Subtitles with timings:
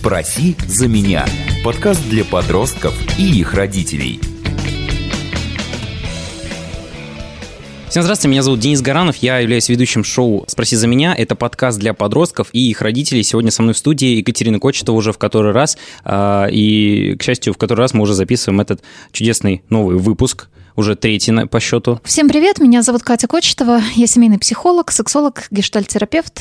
[0.00, 1.26] «Спроси за меня»–
[1.62, 4.18] подкаст для подростков и их родителей.
[7.90, 11.14] Всем здравствуйте, меня зовут Денис Гаранов, я являюсь ведущим шоу «Спроси за меня».
[11.14, 13.22] Это подкаст для подростков и их родителей.
[13.22, 15.76] Сегодня со мной в студии Екатерина Кочетова уже в который раз.
[16.02, 18.82] А, и, к счастью, в который раз мы уже записываем этот
[19.12, 22.00] чудесный новый выпуск уже третий по счету.
[22.04, 26.40] Всем привет, меня зовут Катя Кочетова, я семейный психолог, сексолог, гештальтерапевт.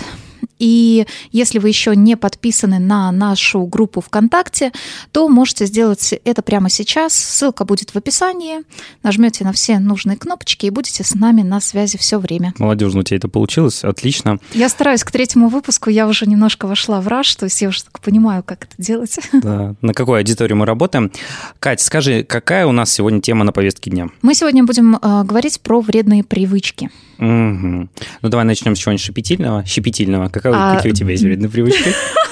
[0.57, 4.71] И если вы еще не подписаны на нашу группу ВКонтакте,
[5.11, 7.13] то можете сделать это прямо сейчас.
[7.13, 8.59] Ссылка будет в описании.
[9.03, 12.53] Нажмете на все нужные кнопочки и будете с нами на связи все время.
[12.57, 14.39] Молодежно у тебя это получилось, отлично.
[14.53, 17.83] Я стараюсь к третьему выпуску, я уже немножко вошла в раш, то есть я уже
[17.83, 19.17] так понимаю, как это делать.
[19.39, 19.73] Да.
[19.81, 21.11] На какой аудитории мы работаем?
[21.59, 24.09] Катя, скажи, какая у нас сегодня тема на повестке дня?
[24.21, 26.91] Мы сегодня будем э, говорить про вредные привычки.
[27.19, 27.89] Угу.
[28.21, 29.65] Ну давай начнем с чего-нибудь щепетильного.
[29.65, 30.29] Щепетильного.
[30.29, 30.75] Какая, а...
[30.75, 31.93] Какие у тебя есть вредные привычки?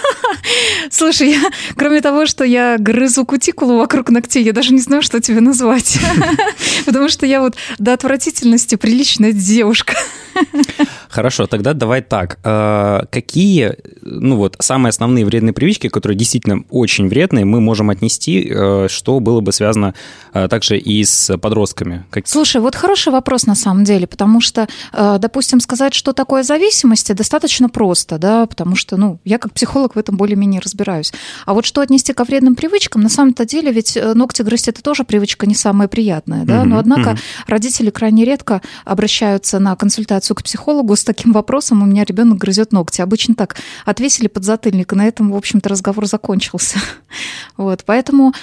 [0.91, 5.19] Слушай, я, кроме того, что я грызу кутикулу вокруг ногтей, я даже не знаю, что
[5.19, 5.99] тебе назвать.
[6.85, 9.95] Потому что я вот до отвратительности приличная девушка.
[11.09, 12.37] Хорошо, тогда давай так.
[12.43, 18.47] А, какие, ну вот, самые основные вредные привычки, которые действительно очень вредные, мы можем отнести,
[18.49, 19.95] э, что было бы связано
[20.33, 22.05] э, также и с подростками?
[22.25, 27.69] Слушай, вот хороший вопрос на самом деле, потому что, допустим, сказать, что такое зависимости, достаточно
[27.69, 31.13] просто, да, потому что, ну, я как психолог в этом более-менее разбираюсь.
[31.45, 35.05] А вот что отнести ко вредным привычкам, на самом-то деле ведь ногти грызть это тоже
[35.05, 40.95] привычка не самая приятная, да, но однако родители крайне редко обращаются на консультацию к психологу
[40.97, 42.99] с таким вопросом, у меня ребенок грызет ногти.
[42.99, 46.79] Обычно так отвесили подзатыльник, и на этом, в общем-то, разговор закончился.
[47.55, 48.33] Вот, поэтому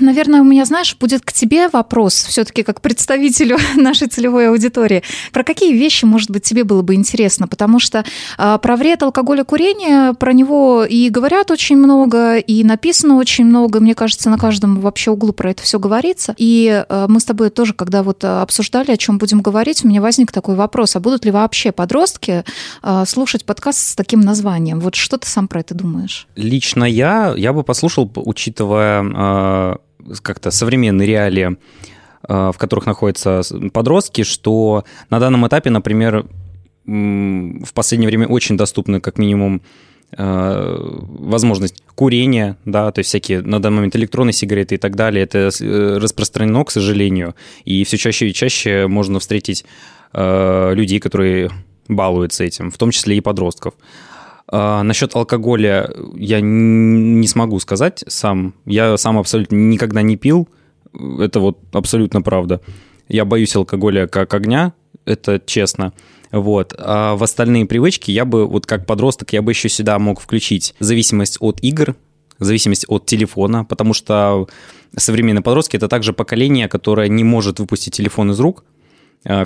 [0.00, 5.02] наверное, у меня, знаешь, будет к тебе вопрос, все-таки как представителю нашей целевой аудитории.
[5.32, 7.46] Про какие вещи, может быть, тебе было бы интересно?
[7.46, 8.04] Потому что
[8.38, 13.80] а, про вред алкоголя курения, про него и говорят очень много, и написано очень много.
[13.80, 16.34] Мне кажется, на каждом вообще углу про это все говорится.
[16.38, 20.00] И а, мы с тобой тоже, когда вот обсуждали, о чем будем говорить, у меня
[20.00, 22.44] возник такой вопрос, а будут ли вообще подростки
[23.06, 24.80] слушать подкаст с таким названием?
[24.80, 26.26] Вот что ты сам про это думаешь?
[26.36, 29.02] Лично я, я бы послушал, учитывая
[30.22, 31.56] как-то современные реалии,
[32.28, 33.42] э, в которых находятся
[33.72, 36.26] подростки, что на данном этапе, например,
[36.84, 39.60] в последнее время очень доступны как минимум
[40.16, 45.24] э, возможность курения, да, то есть всякие на данный момент электронные сигареты и так далее,
[45.24, 45.50] это
[46.00, 49.64] распространено, к сожалению, и все чаще и чаще можно встретить
[50.12, 51.50] людей, которые
[51.88, 53.74] балуются этим, в том числе и подростков.
[54.48, 58.54] А, насчет алкоголя я не смогу сказать сам.
[58.64, 60.48] Я сам абсолютно никогда не пил.
[61.18, 62.60] Это вот абсолютно правда.
[63.08, 64.72] Я боюсь алкоголя как огня,
[65.04, 65.92] это честно.
[66.32, 66.74] Вот.
[66.78, 70.74] А в остальные привычки я бы, вот как подросток, я бы еще сюда мог включить
[70.80, 71.94] зависимость от игр,
[72.38, 74.48] зависимость от телефона, потому что
[74.96, 78.64] современные подростки— это также поколение, которое не может выпустить телефон из рук,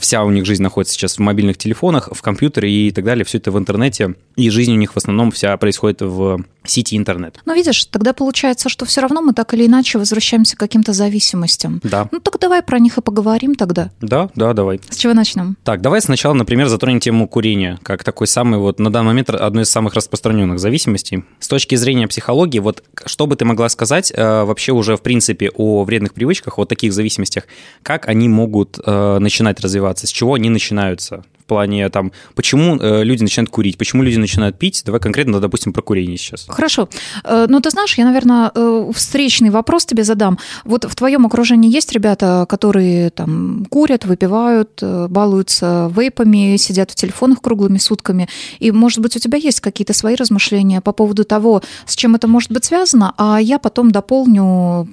[0.01, 3.39] вся у них жизнь находится сейчас в мобильных телефонах, в компьютере и так далее, все
[3.39, 7.39] это в интернете, и жизнь у них в основном вся происходит в сети интернет.
[7.45, 11.81] Ну, видишь, тогда получается, что все равно мы так или иначе возвращаемся к каким-то зависимостям.
[11.83, 12.09] Да.
[12.13, 13.91] Ну, так давай про них и поговорим тогда.
[14.01, 14.81] Да, да, давай.
[14.89, 15.57] С чего начнем?
[15.65, 19.65] Так, давай сначала, например, затронем тему курения, как такой самый вот на данный момент одной
[19.65, 21.25] из самых распространенных зависимостей.
[21.39, 25.51] С точки зрения психологии, вот что бы ты могла сказать э, вообще уже в принципе
[25.55, 27.45] о вредных привычках, вот таких зависимостях,
[27.83, 31.25] как они могут э, начинать развиваться, с чего они начинаются?
[31.51, 34.83] Плане там, почему э, люди начинают курить, почему люди начинают пить.
[34.87, 36.47] Давай конкретно, допустим, про курение сейчас.
[36.49, 36.89] Хорошо.
[37.25, 40.39] Э, ну, ты знаешь, я, наверное, э, встречный вопрос тебе задам.
[40.65, 47.43] Вот в твоем окружении есть ребята, которые там курят, выпивают, балуются вейпами, сидят в телефонах
[47.43, 48.29] круглыми сутками.
[48.61, 52.29] И, может быть, у тебя есть какие-то свои размышления по поводу того, с чем это
[52.29, 54.89] может быть связано, а я потом дополню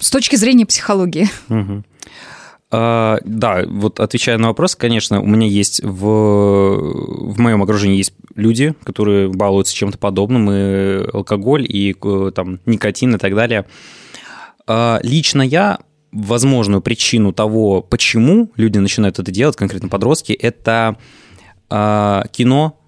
[0.00, 1.28] с точки зрения психологии.
[1.50, 1.82] Угу.
[2.70, 8.12] А, да, вот отвечая на вопрос, конечно, у меня есть в, в моем окружении есть
[8.34, 13.64] люди, которые балуются чем-то подобным, и алкоголь, и э, там никотин и так далее.
[14.66, 15.78] А, лично я
[16.12, 20.96] возможную причину того, почему люди начинают это делать, конкретно подростки, это
[21.70, 22.78] а, кино,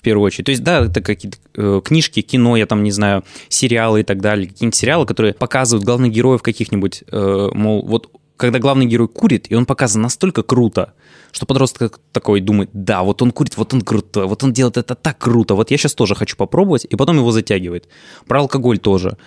[0.00, 0.46] в первую очередь.
[0.46, 4.22] То есть, да, это какие-то э, книжки, кино, я там не знаю, сериалы и так
[4.22, 8.08] далее, какие-нибудь сериалы, которые показывают главных героев каких-нибудь, э, мол, вот
[8.40, 10.94] когда главный герой курит, и он показан настолько круто,
[11.30, 14.94] что подросток такой думает, да, вот он курит, вот он крутой, вот он делает это
[14.94, 17.88] так круто, вот я сейчас тоже хочу попробовать, и потом его затягивает.
[18.26, 19.18] Про алкоголь тоже.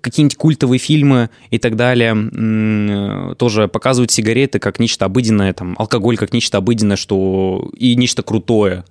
[0.00, 6.32] Какие-нибудь культовые фильмы и так далее тоже показывают сигареты как нечто обыденное, там, алкоголь как
[6.32, 8.84] нечто обыденное, что и нечто крутое.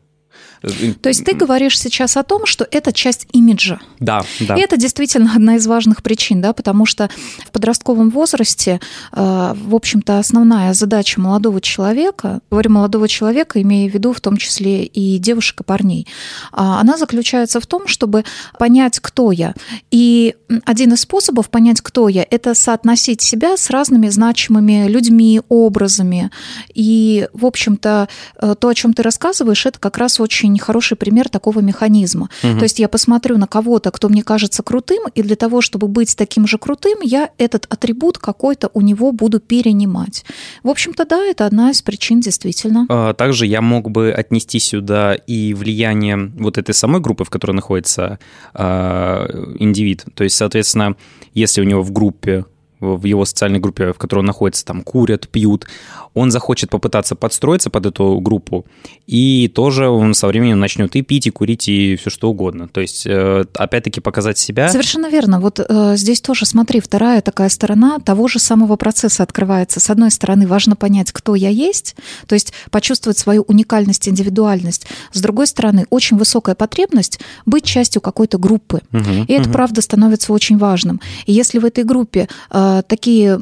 [0.62, 3.80] То есть ты говоришь сейчас о том, что это часть имиджа.
[4.00, 4.56] Да, да.
[4.56, 7.10] И это действительно одна из важных причин, да, потому что
[7.46, 8.80] в подростковом возрасте,
[9.12, 14.38] э, в общем-то, основная задача молодого человека, говорю молодого человека, имея в виду в том
[14.38, 16.08] числе и девушек, и парней,
[16.52, 18.24] а, она заключается в том, чтобы
[18.60, 19.56] понять, кто я.
[19.90, 20.36] И
[20.66, 26.30] один из способов понять, кто я, это соотносить себя с разными значимыми людьми, образами.
[26.74, 28.10] И, в общем-то,
[28.40, 32.30] э, то, о чем ты рассказываешь, это как раз очень хороший пример такого механизма.
[32.44, 32.58] Угу.
[32.58, 36.16] То есть я посмотрю на кого-то, кто мне кажется крутым, и для того, чтобы быть
[36.16, 40.26] таким же крутым, я этот атрибут какой-то у него буду перенимать.
[40.64, 42.86] В общем-то, да, это одна из причин действительно.
[42.90, 47.54] А, также я мог бы отнести сюда и влияние вот этой самой группы, в которой
[47.54, 48.20] находится
[48.54, 50.06] э, индивид.
[50.14, 50.96] То есть, соответственно,
[51.34, 52.46] если у него в группе
[52.82, 55.68] в его социальной группе, в которой он находится, там курят, пьют,
[56.14, 58.66] он захочет попытаться подстроиться под эту группу,
[59.08, 62.68] и тоже он со временем начнет и пить, и курить, и все что угодно.
[62.68, 64.70] То есть, э, опять-таки, показать себя.
[64.70, 65.40] Совершенно верно.
[65.40, 69.80] Вот э, здесь тоже, смотри, вторая такая сторона того же самого процесса открывается.
[69.80, 71.96] С одной стороны, важно понять, кто я есть,
[72.28, 74.88] то есть почувствовать свою уникальность, индивидуальность.
[75.14, 78.82] С другой стороны, очень высокая потребность быть частью какой-то группы.
[78.92, 79.54] Угу, и это, угу.
[79.54, 81.00] правда, становится очень важным.
[81.26, 83.40] И если в этой группе э, такие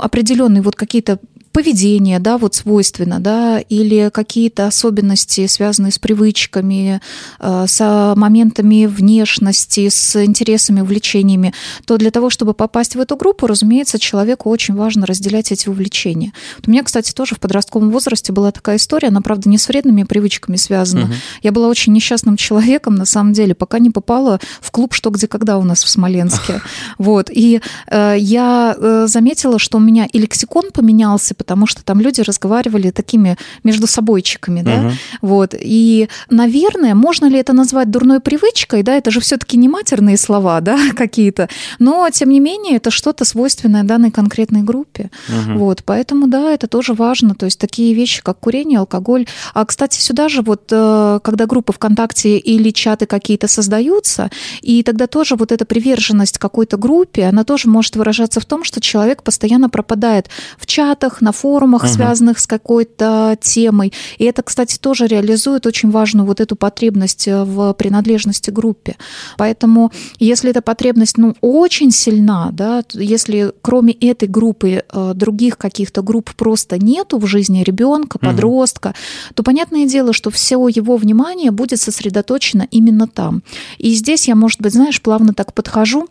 [0.00, 1.18] определенные вот какие-то
[1.54, 7.00] поведение, да, вот свойственно, да, или какие-то особенности, связанные с привычками,
[7.38, 11.54] э, с моментами внешности, с интересами, увлечениями,
[11.86, 16.32] то для того, чтобы попасть в эту группу, разумеется, человеку очень важно разделять эти увлечения.
[16.56, 19.68] Вот у меня, кстати, тоже в подростковом возрасте была такая история, она, правда, не с
[19.68, 21.04] вредными привычками связана.
[21.04, 21.12] Угу.
[21.42, 25.28] Я была очень несчастным человеком, на самом деле, пока не попала в клуб «Что, где,
[25.28, 26.60] когда» у нас в Смоленске.
[26.98, 27.30] Вот.
[27.30, 32.22] И э, я э, заметила, что у меня и лексикон поменялся, потому что там люди
[32.22, 34.90] разговаривали такими между собойчиками, да, угу.
[35.20, 35.54] вот.
[35.60, 40.60] И, наверное, можно ли это назвать дурной привычкой, да, это же все-таки не матерные слова,
[40.62, 41.48] да, какие-то,
[41.78, 45.58] но, тем не менее, это что-то свойственное данной конкретной группе, угу.
[45.58, 50.00] вот, поэтому, да, это тоже важно, то есть такие вещи, как курение, алкоголь, а, кстати,
[50.00, 54.30] сюда же вот, э, когда группы ВКонтакте или чаты какие-то создаются,
[54.62, 58.80] и тогда тоже вот эта приверженность какой-то группе, она тоже может выражаться в том, что
[58.80, 61.90] человек постоянно пропадает в чатах, на форумах, угу.
[61.90, 63.92] связанных с какой-то темой.
[64.18, 68.96] И это, кстати, тоже реализует очень важную вот эту потребность э, в принадлежности группе.
[69.36, 76.02] Поэтому, если эта потребность, ну, очень сильна, да, если кроме этой группы э, других каких-то
[76.02, 79.34] групп просто нету в жизни ребенка, подростка, угу.
[79.34, 83.42] то понятное дело, что все его внимание будет сосредоточено именно там.
[83.78, 86.08] И здесь я, может быть, знаешь, плавно так подхожу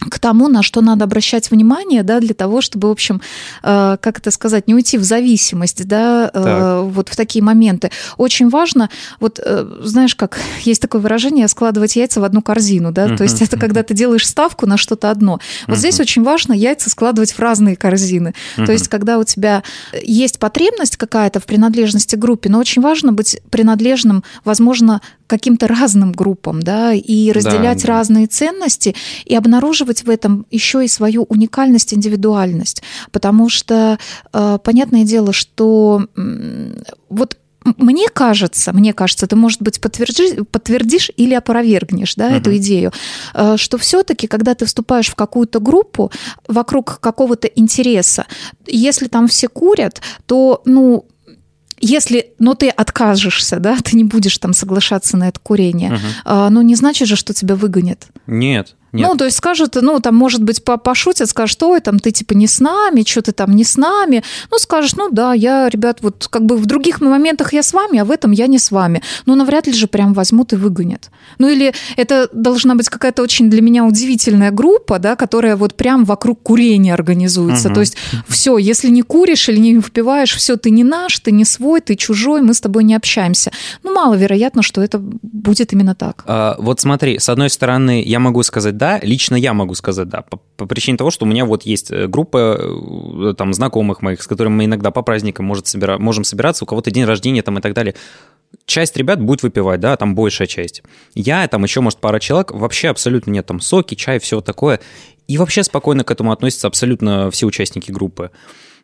[0.00, 3.20] к тому, на что надо обращать внимание, да, для того, чтобы, в общем,
[3.62, 7.90] э, как это сказать, не уйти в зависимость, да, э, вот в такие моменты.
[8.16, 13.06] Очень важно, вот, э, знаешь, как есть такое выражение, складывать яйца в одну корзину, да,
[13.06, 13.16] uh-huh.
[13.16, 15.40] то есть это когда ты делаешь ставку на что-то одно.
[15.66, 15.78] Вот uh-huh.
[15.78, 18.34] здесь очень важно яйца складывать в разные корзины.
[18.56, 18.66] Uh-huh.
[18.66, 19.62] То есть когда у тебя
[20.02, 26.12] есть потребность какая-то в принадлежности к группе, но очень важно быть принадлежным, возможно, каким-то разным
[26.12, 28.94] группам, да, и разделять да, разные ценности
[29.24, 33.98] и обнаруживать в этом еще и свою уникальность, индивидуальность, потому что
[34.32, 41.10] э, понятное дело, что э, вот мне кажется, мне кажется, ты, может быть, подтвердишь, подтвердишь
[41.16, 42.38] или опровергнешь да, uh-huh.
[42.38, 42.92] эту идею,
[43.32, 46.12] э, что все-таки, когда ты вступаешь в какую-то группу
[46.46, 48.26] вокруг какого-то интереса,
[48.66, 51.06] если там все курят, то, ну,
[51.80, 56.00] если, но ты откажешься, да, ты не будешь там соглашаться на это курение, uh-huh.
[56.24, 58.06] а, ну не значит же, что тебя выгонят.
[58.26, 58.76] Нет.
[58.94, 59.08] Нет.
[59.08, 62.46] Ну, то есть скажут, ну, там, может быть, пошутят, скажут, ой, там, ты типа не
[62.46, 64.22] с нами, что ты там не с нами.
[64.52, 67.98] Ну, скажешь, ну, да, я, ребят, вот как бы в других моментах я с вами,
[67.98, 69.02] а в этом я не с вами.
[69.26, 71.10] Ну, навряд ли же прям возьмут и выгонят.
[71.38, 76.04] Ну, или это должна быть какая-то очень для меня удивительная группа, да, которая вот прям
[76.04, 77.68] вокруг курения организуется.
[77.68, 77.74] Угу.
[77.74, 77.96] То есть
[78.28, 81.96] все, если не куришь или не выпиваешь, все, ты не наш, ты не свой, ты
[81.96, 83.50] чужой, мы с тобой не общаемся.
[83.82, 86.22] Ну, маловероятно, что это будет именно так.
[86.26, 90.22] А, вот смотри, с одной стороны, я могу сказать, да, лично я могу сказать да,
[90.22, 94.22] по, по причине того, что у меня вот есть э, группа э, там знакомых моих,
[94.22, 95.98] с которыми мы иногда по праздникам может собира...
[95.98, 97.94] можем собираться, у кого-то день рождения там и так далее.
[98.66, 100.82] Часть ребят будет выпивать, да, там большая часть.
[101.14, 104.80] Я, там еще, может, пара человек, вообще абсолютно нет, там соки, чай, все такое.
[105.26, 108.30] И вообще спокойно к этому относятся абсолютно все участники группы.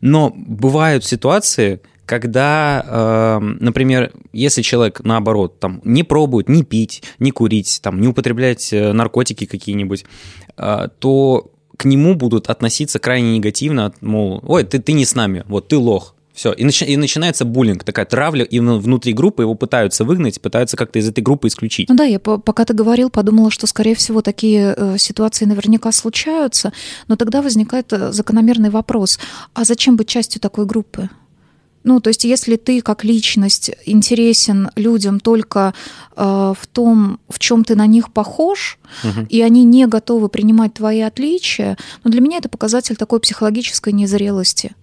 [0.01, 7.31] Но бывают ситуации, когда, э, например, если человек, наоборот, там, не пробует не пить, не
[7.31, 10.05] курить, там, не употреблять э, наркотики какие-нибудь,
[10.57, 15.45] э, то к нему будут относиться крайне негативно, мол, ой, ты, ты не с нами,
[15.47, 19.55] вот ты лох, Все, и, начи- и начинается буллинг, такая травля, и внутри группы его
[19.55, 21.89] пытаются выгнать, пытаются как-то из этой группы исключить.
[21.89, 26.73] Ну да, я пока ты говорил, подумала, что, скорее всего, такие э, ситуации наверняка случаются,
[27.07, 29.21] но тогда возникает э, закономерный вопрос,
[29.55, 31.09] а зачем быть частью такой группы?
[31.83, 35.73] Ну, то есть, если ты как личность интересен людям только
[36.15, 36.23] э,
[36.59, 39.27] в том, в чем ты на них похож, угу.
[39.29, 44.75] и они не готовы принимать твои отличия, ну, для меня это показатель такой психологической незрелости.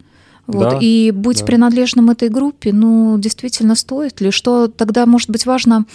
[0.48, 0.70] Вот.
[0.70, 1.46] Да, и быть да.
[1.46, 4.32] принадлежным этой группе, ну, действительно стоит ли?
[4.32, 5.86] Что тогда, может быть, важно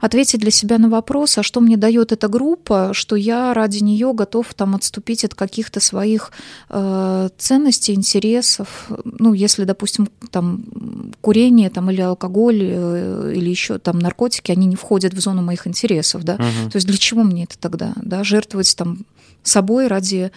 [0.00, 4.12] ответить для себя на вопрос, а что мне дает эта группа, что я ради нее
[4.12, 6.30] готов там отступить от каких-то своих
[6.68, 8.90] э, ценностей, интересов.
[9.04, 10.62] Ну, если, допустим, там
[11.22, 15.66] курение там, или алкоголь, э, или еще там наркотики, они не входят в зону моих
[15.66, 16.34] интересов, да.
[16.34, 16.70] Угу.
[16.70, 18.98] То есть для чего мне это тогда, да, жертвовать там
[19.42, 20.32] собой ради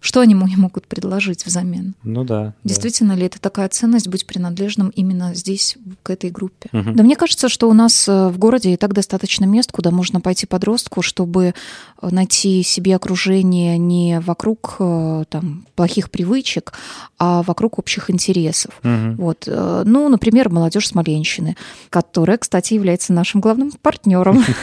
[0.00, 1.94] что они мне могут предложить взамен?
[2.02, 2.54] Ну да.
[2.64, 3.20] Действительно да.
[3.20, 6.70] ли это такая ценность быть принадлежным именно здесь, к этой группе?
[6.72, 6.92] Угу.
[6.92, 10.20] Да мне кажется, что у нас э, в городе и так достаточно мест, куда можно
[10.20, 11.54] пойти подростку, чтобы
[12.00, 16.72] э, найти себе окружение не вокруг э, там, плохих привычек,
[17.18, 18.72] а вокруг общих интересов.
[18.82, 19.22] Угу.
[19.22, 19.46] Вот.
[19.46, 21.56] Ну, например, молодежь Смоленщины,
[21.90, 24.44] которая, кстати, является нашим главным партнером.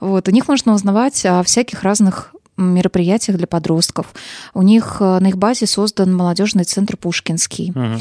[0.00, 0.28] Вот.
[0.28, 4.14] У них можно узнавать о всяких разных мероприятиях для подростков.
[4.54, 7.72] У них э, на их базе создан молодежный центр Пушкинский.
[7.74, 8.00] Угу.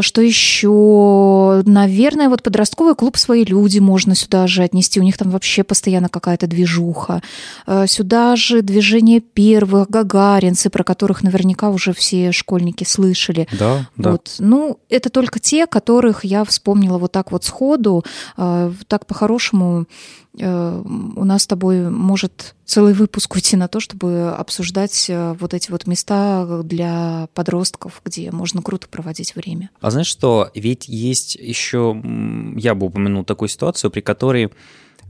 [0.00, 1.62] Что еще?
[1.66, 5.00] Наверное, вот подростковый клуб «Свои люди» можно сюда же отнести.
[5.00, 7.22] У них там вообще постоянно какая-то движуха.
[7.66, 13.46] А, сюда же движение первых, гагаринцы, про которых наверняка уже все школьники слышали.
[13.58, 14.12] Да, да.
[14.12, 14.36] Вот.
[14.38, 18.04] Ну, это только те, которых я вспомнила вот так вот сходу.
[18.36, 19.86] А, так по-хорошему
[20.36, 25.70] у нас с тобой может целый выпуск уйти на то, чтобы обсуждать э, вот эти
[25.70, 29.70] вот места для подростков, где можно круто проводить время.
[29.80, 32.00] А знаешь что, ведь есть еще,
[32.56, 34.50] я бы упомянул такую ситуацию, при которой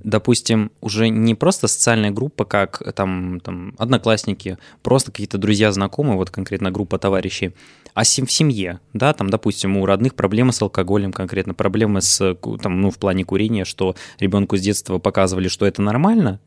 [0.02, 6.30] допустим, уже не просто социальная группа, как там, там одноклассники, просто какие-то друзья, знакомые, вот
[6.30, 7.54] конкретно группа товарищей,
[7.94, 12.80] а в семье, да, там, допустим, у родных проблемы с алкоголем, конкретно проблемы с, там,
[12.80, 16.40] ну, в плане курения, что ребенку с детства показывали, что это нормально,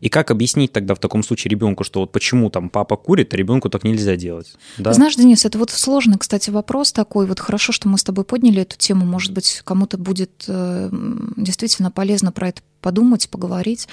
[0.00, 3.36] и как объяснить тогда в таком случае ребенку, что вот почему там папа курит, а
[3.36, 4.54] ребенку так нельзя делать?
[4.78, 4.92] Да?
[4.92, 7.26] Знаешь, Денис, это вот сложный, кстати, вопрос такой.
[7.26, 9.04] Вот хорошо, что мы с тобой подняли эту тему.
[9.04, 10.90] Может быть, кому-то будет э,
[11.36, 13.88] действительно полезно про это подумать, поговорить.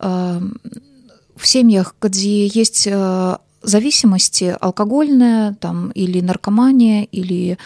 [0.00, 0.40] Э,
[1.36, 7.58] в семьях, где есть э, зависимости алкогольная там, или наркомания, или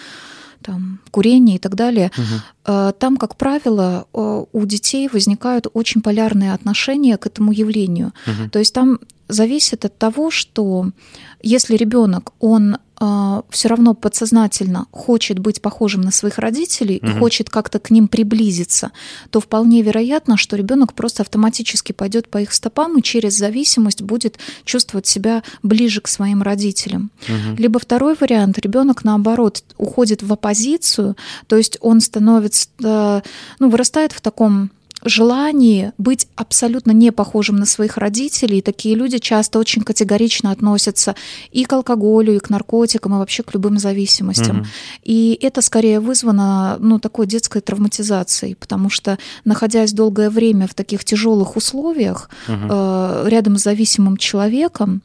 [0.62, 2.92] там, курение и так далее, угу.
[2.98, 8.12] там, как правило, у детей возникают очень полярные отношения к этому явлению.
[8.26, 8.50] Угу.
[8.50, 8.98] То есть там
[9.28, 10.90] зависит от того, что
[11.42, 17.08] если ребенок, он э, все равно подсознательно хочет быть похожим на своих родителей угу.
[17.08, 18.90] и хочет как-то к ним приблизиться,
[19.30, 24.38] то вполне вероятно, что ребенок просто автоматически пойдет по их стопам и через зависимость будет
[24.64, 27.10] чувствовать себя ближе к своим родителям.
[27.28, 27.56] Угу.
[27.58, 31.16] Либо второй вариант, ребенок наоборот уходит в оппозицию,
[31.46, 33.20] то есть он становится, э,
[33.58, 34.70] ну, вырастает в таком
[35.04, 38.58] желании быть абсолютно не похожим на своих родителей.
[38.58, 41.14] И такие люди часто очень категорично относятся
[41.50, 44.60] и к алкоголю, и к наркотикам, и вообще к любым зависимостям.
[44.60, 44.66] Угу.
[45.04, 51.04] И это скорее вызвано ну, такой детской травматизацией, потому что, находясь долгое время в таких
[51.04, 52.56] тяжелых условиях, угу.
[52.70, 55.02] э, рядом с зависимым человеком,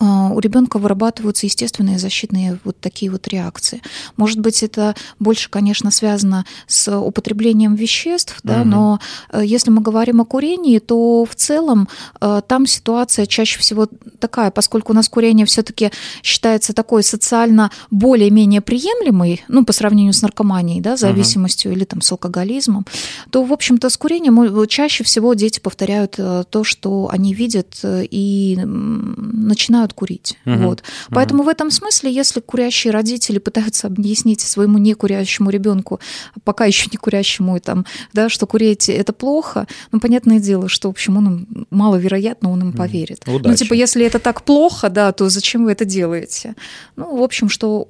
[0.00, 3.82] у ребенка вырабатываются естественные защитные вот такие вот реакции.
[4.16, 8.68] Может быть, это больше, конечно, связано с употреблением веществ, да, угу.
[8.68, 11.88] но э, если мы говорим о курении, то в целом
[12.20, 15.90] э, там ситуация чаще всего такая, поскольку у нас курение все-таки
[16.22, 21.78] считается такой социально более-менее приемлемой, ну, по сравнению с наркоманией, да, зависимостью угу.
[21.78, 22.86] или там с алкоголизмом,
[23.30, 28.58] то, в общем-то, с курением чаще всего дети повторяют э, то, что они видят и
[28.64, 30.36] начинают начинают курить.
[30.46, 30.56] Угу.
[30.56, 30.82] Вот.
[31.10, 31.46] Поэтому угу.
[31.46, 36.00] в этом смысле, если курящие родители пытаются объяснить своему некурящему ребенку,
[36.44, 40.92] пока еще не курящему, там, да, что курить это плохо, ну, понятное дело, что, в
[40.92, 43.22] общем, он маловероятно, он им поверит.
[43.26, 43.48] Удачи.
[43.48, 46.54] Ну, типа, если это так плохо, да, то зачем вы это делаете?
[46.96, 47.88] Ну, в общем, что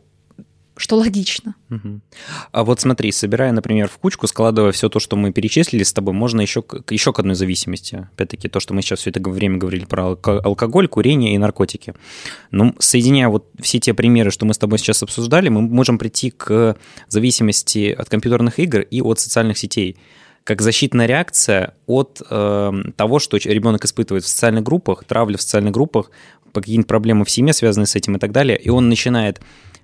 [0.79, 1.55] что логично.
[1.71, 2.01] Угу.
[2.53, 6.15] А вот смотри, собирая, например, в кучку, складывая все то, что мы перечислили с тобой,
[6.15, 8.09] можно еще, еще к одной зависимости.
[8.15, 11.95] Опять-таки, то, что мы сейчас все это время говорили про алкоголь, курение и наркотики.
[12.51, 16.31] Ну, соединяя вот все те примеры, что мы с тобой сейчас обсуждали, мы можем прийти
[16.31, 16.77] к
[17.09, 19.97] зависимости от компьютерных игр и от социальных сетей
[20.45, 25.75] как защитная реакция от э, того, что ребенок испытывает в социальных группах, травли в социальных
[25.75, 26.11] группах,
[26.55, 29.41] какие-нибудь проблемы в семье, связанные с этим и так далее, и он начинает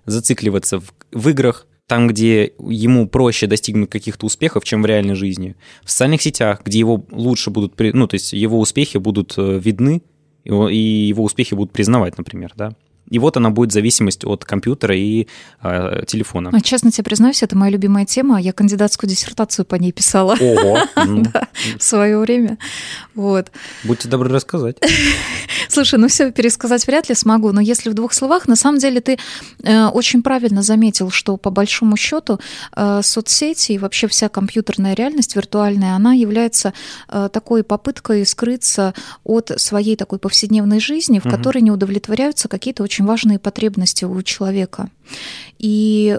[0.07, 5.57] зацикливаться в, в играх, там, где ему проще достигнуть каких-то успехов, чем в реальной жизни.
[5.83, 10.03] В социальных сетях, где его лучше будут, ну, то есть его успехи будут э, видны,
[10.45, 10.77] и
[11.09, 12.75] его успехи будут признавать, например, да.
[13.11, 15.29] И вот она будет зависимость от компьютера и
[15.63, 16.51] э, телефона.
[16.53, 18.41] А, честно тебе признаюсь, это моя любимая тема.
[18.41, 20.37] Я кандидатскую диссертацию по ней писала.
[20.41, 20.79] Ого!
[21.79, 22.59] В свое время.
[23.15, 23.53] Вот.
[23.85, 24.77] Будьте добры рассказать.
[25.69, 29.01] Слушай, ну все пересказать вряд ли смогу, но если в двух словах, на самом деле
[29.01, 29.19] ты
[29.63, 32.41] э, очень правильно заметил, что по большому счету
[32.75, 36.73] э, соцсети и вообще вся компьютерная реальность виртуальная, она является
[37.09, 38.95] э, такой попыткой скрыться
[39.25, 41.37] от своей такой повседневной жизни, в угу.
[41.37, 44.91] которой не удовлетворяются какие-то очень важные потребности у человека.
[45.59, 46.19] И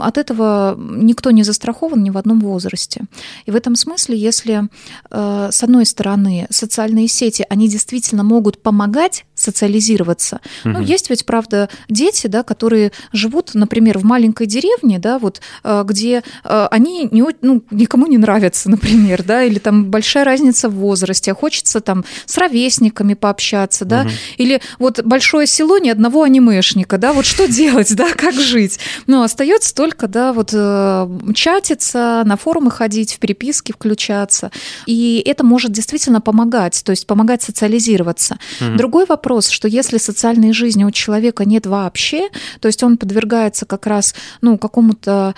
[0.00, 3.02] от этого никто не застрахован ни в одном возрасте.
[3.46, 4.68] И в этом смысле, если
[5.10, 10.40] э, с одной стороны социальные сети, они действительно могут помогать социализироваться.
[10.64, 10.72] Угу.
[10.72, 15.84] Ну, есть ведь, правда, дети, да, которые живут, например, в маленькой деревне, да, вот, э,
[15.86, 20.74] где э, они не, ну, никому не нравятся, например, да, или там большая разница в
[20.74, 24.10] возрасте, а хочется там с ровесниками пообщаться, да, угу.
[24.38, 28.78] или вот большое село, ни одного анимешника, да, вот что делать, да, как жить?
[29.06, 34.50] Ну, остается только, да, вот э, чатиться, на форумы ходить, в переписки включаться,
[34.86, 38.38] и это может действительно помогать, то есть помогать социализироваться.
[38.60, 38.76] Угу.
[38.76, 42.28] Другой вопрос вопрос, что если социальной жизни у человека нет вообще,
[42.60, 45.34] то есть он подвергается как раз ну, какому-то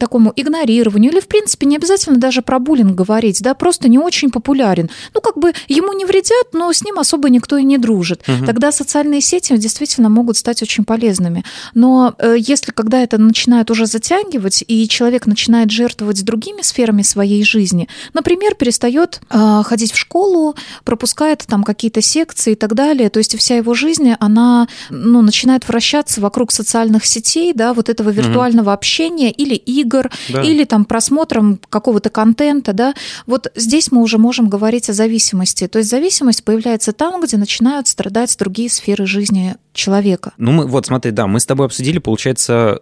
[0.00, 4.30] такому игнорированию, или, в принципе, не обязательно даже про буллинг говорить, да, просто не очень
[4.30, 4.90] популярен.
[5.14, 8.22] Ну, как бы ему не вредят, но с ним особо никто и не дружит.
[8.28, 8.46] Угу.
[8.46, 11.44] Тогда социальные сети действительно могут стать очень полезными.
[11.74, 17.44] Но э, если когда это начинает уже затягивать, и человек начинает жертвовать другими сферами своей
[17.44, 23.10] жизни, например, перестает э, ходить в школу, пропускает там какие-то секции и так далее, далее.
[23.10, 28.10] То есть вся его жизнь, она ну, начинает вращаться вокруг социальных сетей, да, вот этого
[28.10, 28.74] виртуального угу.
[28.74, 30.42] общения или игр, да.
[30.42, 32.94] или там просмотром какого-то контента, да.
[33.26, 35.66] Вот здесь мы уже можем говорить о зависимости.
[35.66, 40.32] То есть зависимость появляется там, где начинают страдать другие сферы жизни человека.
[40.38, 42.80] Ну, мы, вот смотри, да, мы с тобой обсудили, получается,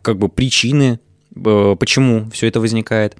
[0.00, 1.00] как бы причины,
[1.34, 3.16] э, почему все это возникает.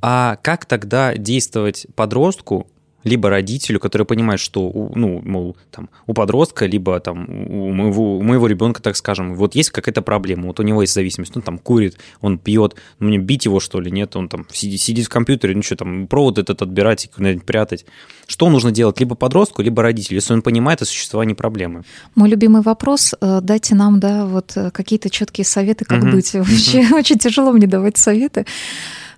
[0.00, 2.66] А как тогда действовать подростку,
[3.04, 8.22] либо родителю, который понимает, что, ну, мол, там, у подростка, либо там у моего, у
[8.22, 11.58] моего ребенка, так скажем, вот есть какая-то проблема, вот у него есть зависимость, он там
[11.58, 15.08] курит, он пьет, ну, мне бить его, что ли, нет, он там сидит, сидит в
[15.08, 17.84] компьютере, ну, что там, провод этот отбирать и куда-нибудь прятать.
[18.26, 21.82] Что нужно делать либо подростку, либо родителю, если он понимает о существовании проблемы?
[22.14, 26.12] Мой любимый вопрос, э, дайте нам, да, вот э, какие-то четкие советы, как угу.
[26.12, 26.32] быть.
[26.32, 28.46] Вообще очень тяжело мне давать советы.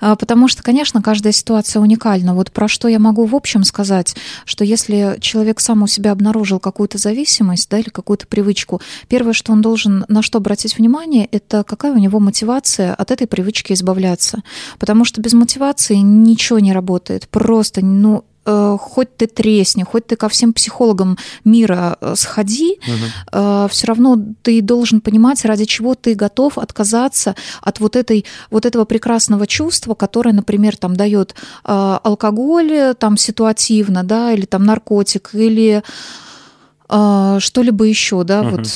[0.07, 2.35] А, потому что, конечно, каждая ситуация уникальна.
[2.35, 4.15] Вот про что я могу в общем сказать,
[4.45, 9.53] что если человек сам у себя обнаружил какую-то зависимость да, или какую-то привычку, первое, что
[9.53, 14.43] он должен на что обратить внимание, это какая у него мотивация от этой привычки избавляться.
[14.79, 17.27] Потому что без мотивации ничего не работает.
[17.31, 23.69] Просто, ну, хоть ты тресни, хоть ты ко всем психологам мира э, сходи, угу.
[23.69, 28.85] все равно ты должен понимать, ради чего ты готов отказаться от вот, этой, вот этого
[28.85, 35.83] прекрасного чувства, которое, например, там дает алкоголь там ситуативно, да, или там наркотик, или
[36.87, 38.51] что-либо еще, да, угу.
[38.51, 38.69] вот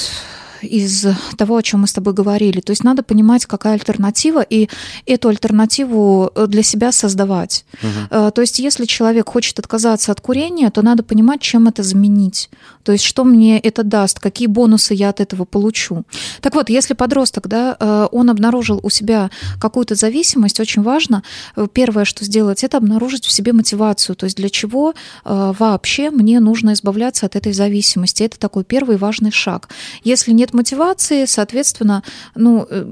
[0.63, 2.61] из того, о чем мы с тобой говорили.
[2.61, 4.69] То есть надо понимать, какая альтернатива, и
[5.07, 7.65] эту альтернативу э, для себя создавать.
[7.83, 8.31] Угу.
[8.33, 12.51] То есть если человек хочет отказаться от курения, то надо понимать, чем это заменить.
[12.83, 16.05] То есть что мне это даст, какие бонусы я от этого получу.
[16.41, 21.23] Так вот, если подросток, да, э, он обнаружил у себя какую-то зависимость, очень важно,
[21.73, 24.17] первое, что сделать, это обнаружить в себе мотивацию.
[24.17, 24.95] То есть для чего
[25.25, 28.23] вообще мне нужно избавляться от этой зависимости.
[28.23, 29.69] Это такой первый важный шаг.
[30.05, 32.03] Если нет нет мотивации, соответственно,
[32.35, 32.85] ну, э,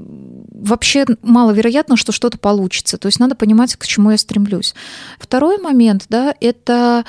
[0.51, 2.97] вообще маловероятно, что что-то получится.
[2.97, 4.75] То есть надо понимать, к чему я стремлюсь.
[5.19, 7.05] Второй момент, да, это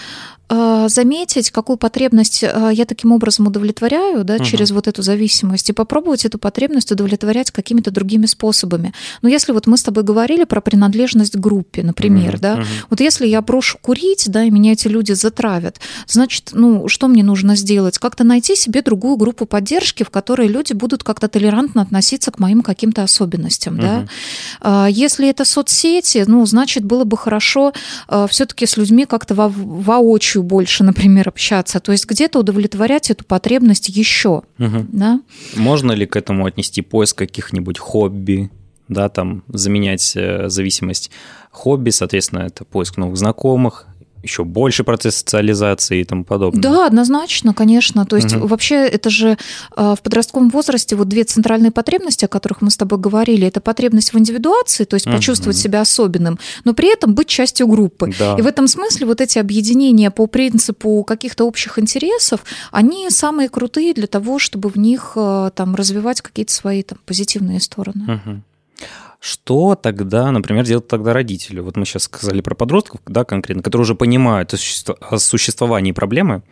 [0.50, 4.44] заметить, какую потребность а, я таким образом удовлетворяю, да, угу.
[4.44, 8.94] через вот эту зависимость, и попробовать эту потребность удовлетворять какими-то другими способами.
[9.20, 12.40] Но если вот мы с тобой говорили про принадлежность к группе, например, угу.
[12.40, 12.62] да, угу.
[12.90, 17.22] вот если я брошу курить, да, и меня эти люди затравят, значит, ну, что мне
[17.22, 17.98] нужно сделать?
[17.98, 22.62] Как-то найти себе другую группу поддержки, в которой люди будут как-то толерантно относиться к моим
[22.62, 23.82] каким-то особенностям, угу.
[23.82, 24.06] да.
[24.60, 27.72] А, если это соцсети, ну, значит, было бы хорошо
[28.28, 31.80] все-таки с людьми как-то во воочию хочу больше, например, общаться.
[31.80, 34.42] То есть где-то удовлетворять эту потребность еще.
[34.58, 34.86] Угу.
[34.92, 35.20] Да?
[35.56, 38.50] Можно ли к этому отнести поиск каких-нибудь хобби,
[38.88, 41.10] да, там заменять э, зависимость
[41.50, 43.86] хобби, соответственно, это поиск новых знакомых,
[44.22, 46.60] еще больше процесс социализации и тому подобное.
[46.60, 48.04] Да, однозначно, конечно.
[48.04, 48.46] То есть угу.
[48.46, 49.38] вообще это же
[49.76, 53.46] э, в подростковом возрасте вот две центральные потребности, о которых мы с тобой говорили.
[53.46, 55.16] Это потребность в индивидуации, то есть угу.
[55.16, 58.12] почувствовать себя особенным, но при этом быть частью группы.
[58.18, 58.36] Да.
[58.38, 63.94] И в этом смысле вот эти объединения по принципу каких-то общих интересов, они самые крутые
[63.94, 68.04] для того, чтобы в них э, там развивать какие-то свои там позитивные стороны.
[68.14, 68.42] Угу.
[69.20, 71.60] Что тогда, например, делают тогда родители?
[71.60, 76.42] Вот мы сейчас сказали про подростков, да, конкретно, которые уже понимают о существовании проблемы.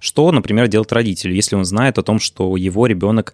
[0.00, 3.32] Что, например, делает родитель, если он знает о том, что его ребенок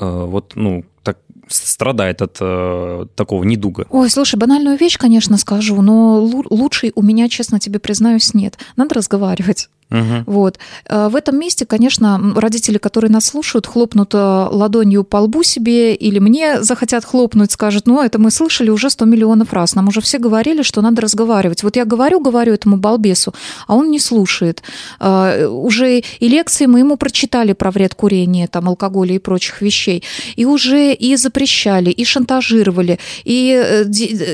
[0.00, 3.86] вот, ну, так, страдает от э, такого недуга?
[3.90, 8.58] Ой, слушай, банальную вещь, конечно, скажу, но лучшей у меня, честно тебе признаюсь, нет.
[8.76, 9.68] Надо разговаривать.
[9.92, 10.24] Угу.
[10.26, 10.58] Вот.
[10.88, 15.94] Э, в этом месте, конечно, родители, которые нас слушают, хлопнут э, ладонью по лбу себе
[15.94, 19.74] или мне захотят хлопнуть, скажут, ну, это мы слышали уже 100 миллионов раз.
[19.74, 21.62] Нам уже все говорили, что надо разговаривать.
[21.62, 23.34] Вот я говорю, говорю этому балбесу,
[23.66, 24.62] а он не слушает.
[24.98, 29.81] Э, уже и лекции мы ему прочитали про вред курения, там, алкоголя и прочих вещей.
[29.90, 33.84] И уже и запрещали, и шантажировали, и,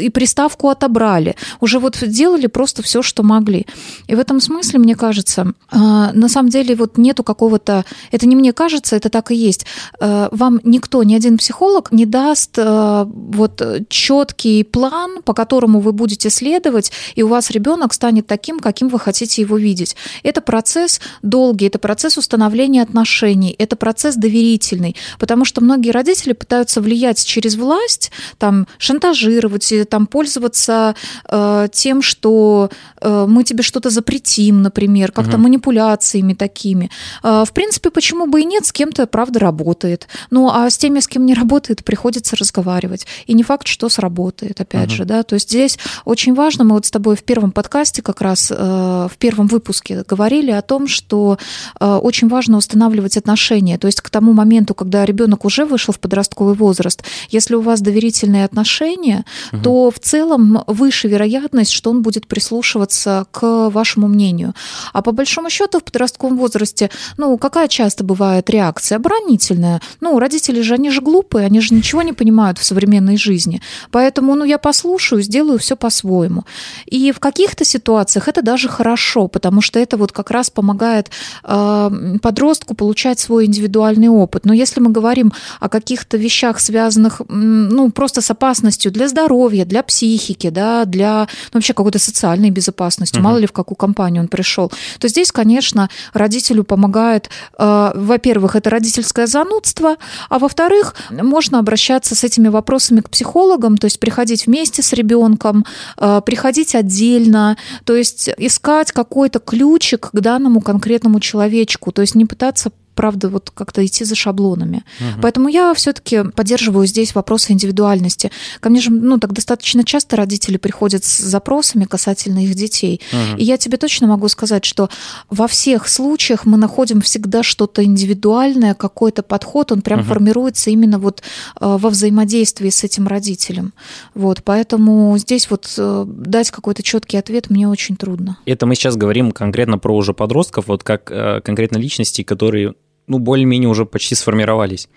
[0.02, 1.37] и приставку отобрали.
[1.61, 3.66] Уже вот делали просто все, что могли.
[4.06, 8.37] И в этом смысле, мне кажется, а, на самом деле вот нету какого-то, это не
[8.37, 9.66] мне кажется, это так и есть.
[10.00, 15.92] А, вам никто, ни один психолог не даст а, вот четкий план, по которому вы
[15.92, 19.96] будете следовать, и у вас ребенок станет таким, каким вы хотите его видеть.
[20.22, 26.81] Это процесс долгий, это процесс установления отношений, это процесс доверительный, потому что многие родители пытаются
[26.81, 30.94] влиять через власть, там шантажировать, там пользоваться
[31.29, 32.70] э, тем, что
[33.01, 35.42] э, мы тебе что-то запретим, например, как-то угу.
[35.42, 36.90] манипуляциями такими.
[37.22, 40.09] А, в принципе, почему бы и нет, с кем-то, правда, работает.
[40.31, 43.07] Ну, а с теми, с кем не работает, приходится разговаривать.
[43.27, 44.96] И не факт, что сработает, опять угу.
[44.96, 45.22] же, да.
[45.22, 48.55] То есть здесь очень важно, мы вот с тобой в первом подкасте как раз, э,
[48.57, 51.38] в первом выпуске говорили о том, что
[51.81, 53.79] э, очень важно устанавливать отношения.
[53.79, 57.80] То есть к тому моменту, когда ребенок уже вышел в подростковый возраст, если у вас
[57.80, 59.62] доверительные отношения, угу.
[59.62, 64.54] то в целом выше вероятность, что он будет прислушиваться к вашему мнению.
[64.92, 68.96] А по большому счету в подростковом возрасте, ну, какая часто бывает реакция?
[68.96, 69.80] Оборонительная.
[70.00, 73.60] Ну, родители же, они же глупые, они же ничего не понимают в современной жизни.
[73.90, 76.44] Поэтому, ну, я послушаю, сделаю все по-своему.
[76.86, 81.10] И в каких-то ситуациях это даже хорошо, потому что это вот как раз помогает
[81.44, 81.90] э,
[82.22, 84.44] подростку получать свой индивидуальный опыт.
[84.44, 89.83] Но если мы говорим о каких-то вещах, связанных, ну, просто с опасностью для здоровья, для
[89.83, 93.24] психики, да, для ну, вообще какой-то социальной безопасности, угу.
[93.24, 98.70] мало ли в какую компанию он пришел, то здесь, конечно, родителю помогает, э, во-первых, это
[98.70, 99.96] родительское занудство,
[100.31, 105.64] а во-вторых, можно обращаться с этими вопросами к психологам, то есть приходить вместе с ребенком,
[105.96, 112.26] э, приходить отдельно, то есть искать какой-то ключик к данному конкретному человечку, то есть не
[112.26, 114.82] пытаться правда, вот как-то идти за шаблонами.
[114.98, 115.20] Угу.
[115.22, 118.32] Поэтому я все-таки поддерживаю здесь вопросы индивидуальности.
[118.58, 123.00] Ко мне же, ну, так достаточно часто родители приходят с запросами касательно их детей.
[123.12, 123.38] Угу.
[123.38, 124.88] И я тебе точно могу сказать, что
[125.30, 130.08] во всех случаях мы находим всегда что-то индивидуальное, какой-то подход, он прям угу.
[130.08, 131.22] формируется именно вот
[131.61, 133.74] э, во взаимодействии с этим родителем.
[134.14, 138.38] Вот, поэтому здесь вот э, дать какой-то четкий ответ мне очень трудно.
[138.44, 142.74] Это мы сейчас говорим конкретно про уже подростков, вот как э, конкретно личности, которые
[143.09, 144.88] ну, более-менее уже почти сформировались.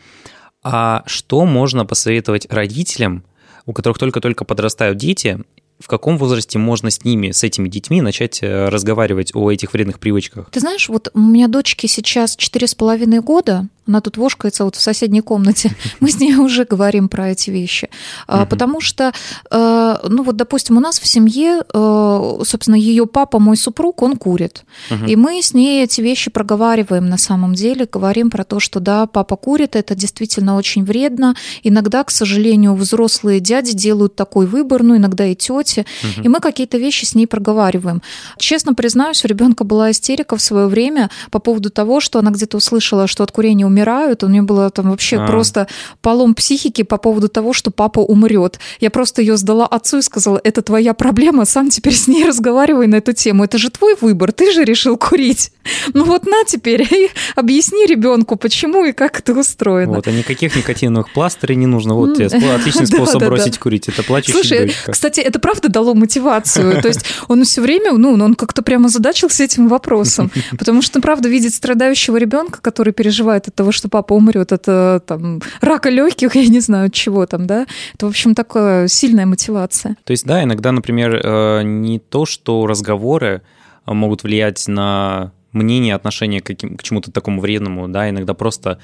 [0.63, 3.23] А что можно посоветовать родителям,
[3.65, 5.39] у которых только-только подрастают дети,
[5.81, 9.99] в каком возрасте можно с ними, с этими детьми начать э, разговаривать о этих вредных
[9.99, 10.49] привычках?
[10.51, 14.75] Ты знаешь, вот у меня дочке сейчас четыре с половиной года, она тут вошкается вот
[14.75, 15.75] в соседней комнате.
[15.99, 17.89] Мы с ней уже говорим про эти вещи.
[18.27, 18.45] Угу.
[18.47, 19.11] Потому что,
[19.49, 24.17] э, ну вот, допустим, у нас в семье, э, собственно, ее папа, мой супруг, он
[24.17, 24.63] курит.
[24.91, 25.05] Угу.
[25.05, 29.07] И мы с ней эти вещи проговариваем на самом деле, говорим про то, что да,
[29.07, 31.35] папа курит, это действительно очень вредно.
[31.63, 35.85] Иногда, к сожалению, взрослые дяди делают такой выбор, ну, иногда и тети.
[36.03, 36.25] Угу.
[36.25, 38.01] И мы какие-то вещи с ней проговариваем.
[38.37, 42.57] Честно признаюсь, у ребенка была истерика в свое время по поводу того, что она где-то
[42.57, 44.23] услышала, что от курения умирают.
[44.23, 45.25] У нее было там вообще а.
[45.25, 45.67] просто
[46.01, 48.59] полом психики по поводу того, что папа умрет.
[48.79, 52.87] Я просто ее сдала отцу и сказала, это твоя проблема, сам теперь с ней разговаривай
[52.87, 53.43] на эту тему.
[53.43, 55.51] Это же твой выбор, ты же решил курить.
[55.93, 56.87] Ну вот на теперь,
[57.35, 59.93] объясни ребенку, почему и как это устроено.
[59.93, 61.93] Вот, а никаких никотиновых пластырей не нужно.
[61.93, 63.87] Вот тебе отличный способ бросить курить.
[63.87, 66.81] Это плачущий Слушай, кстати, это правда дало мотивацию.
[66.81, 70.31] То есть он все время, ну, он как-то прямо задачился этим вопросом.
[70.57, 75.41] Потому что, правда, видеть страдающего ребенка, который переживает от того, что папа умрет от там,
[75.61, 79.95] рака легких, я не знаю, чего там, да, это, в общем, такая сильная мотивация.
[80.03, 83.41] То есть, да, иногда, например, э, не то, что разговоры,
[83.85, 88.79] могут влиять на мнение, отношение к, каким, к чему-то такому вредному, да, иногда просто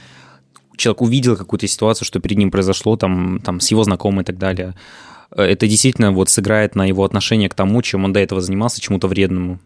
[0.76, 4.38] человек увидел какую-то ситуацию, что перед ним произошло, там, там с его знакомым и так
[4.38, 4.76] далее,
[5.36, 9.08] это действительно вот сыграет на его отношение к тому, чем он до этого занимался, чему-то
[9.08, 9.60] вредному.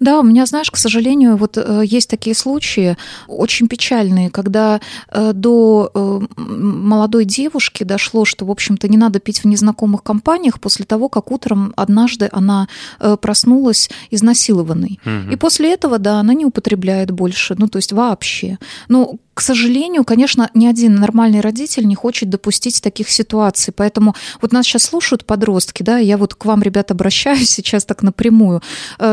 [0.00, 5.32] Да, у меня, знаешь, к сожалению, вот э, есть такие случаи очень печальные, когда э,
[5.32, 10.84] до э, молодой девушки дошло, что, в общем-то, не надо пить в незнакомых компаниях после
[10.84, 12.68] того, как утром однажды она
[13.20, 15.00] проснулась изнасилованной.
[15.04, 15.32] Угу.
[15.32, 18.58] И после этого, да, она не употребляет больше, ну, то есть вообще.
[18.88, 23.72] Ну, к сожалению, конечно, ни один нормальный родитель не хочет допустить таких ситуаций.
[23.72, 28.02] Поэтому вот нас сейчас слушают подростки, да, я вот к вам, ребята, обращаюсь сейчас так
[28.02, 28.62] напрямую,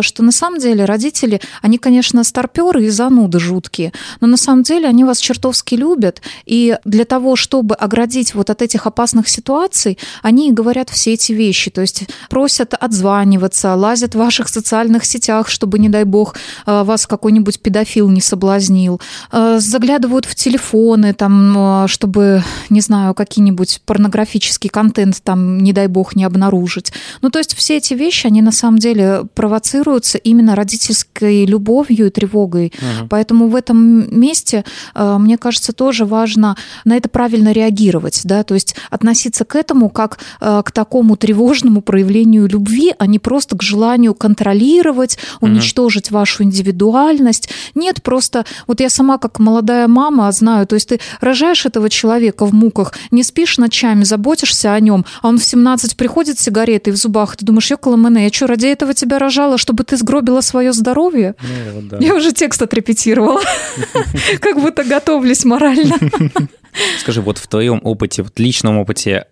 [0.02, 4.88] что на самом деле родители, они, конечно, старперы и зануды жуткие, но на самом деле
[4.88, 10.52] они вас чертовски любят, и для того, чтобы оградить вот от этих опасных ситуаций, они
[10.52, 15.90] говорят все эти вещи, то есть просят отзваниваться, лазят в ваших социальных сетях, чтобы, не
[15.90, 22.44] дай бог, э, вас какой-нибудь педофил не соблазнил, э, заглядывают в телефоны, там, э, чтобы,
[22.70, 26.92] не знаю, какие-нибудь порнографический контент там, не дай бог, не обнаружить.
[27.22, 32.10] Ну, то есть все эти вещи, они на самом деле провоцируются именно родительской любовью и
[32.10, 32.74] тревогой.
[32.78, 33.08] Угу.
[33.10, 38.56] Поэтому в этом месте, э, мне кажется, тоже важно на это правильно реагировать, да, то
[38.56, 43.64] есть относиться к этому как э, к такому тревожному проявлению любви, а не просто к
[43.64, 46.16] желанию контролировать, уничтожить угу.
[46.16, 47.50] вашу индивидуальность.
[47.76, 52.46] Нет, просто вот я сама как молодая мама знаю, то есть ты рожаешь этого человека
[52.46, 56.94] в муках, не спишь ночами, заботишься о нем, а он в 17 приходит с сигаретой
[56.94, 60.72] в зубах, ты думаешь, ёкала я что, ради этого тебя рожала, чтобы ты сгробила свое
[60.72, 61.36] здоровье.
[61.42, 61.98] Ну, вот, да.
[62.00, 63.42] Я уже текст отрепетировала.
[64.40, 65.96] Как будто готовлюсь морально.
[67.00, 69.26] Скажи, вот в твоем опыте, в личном опыте,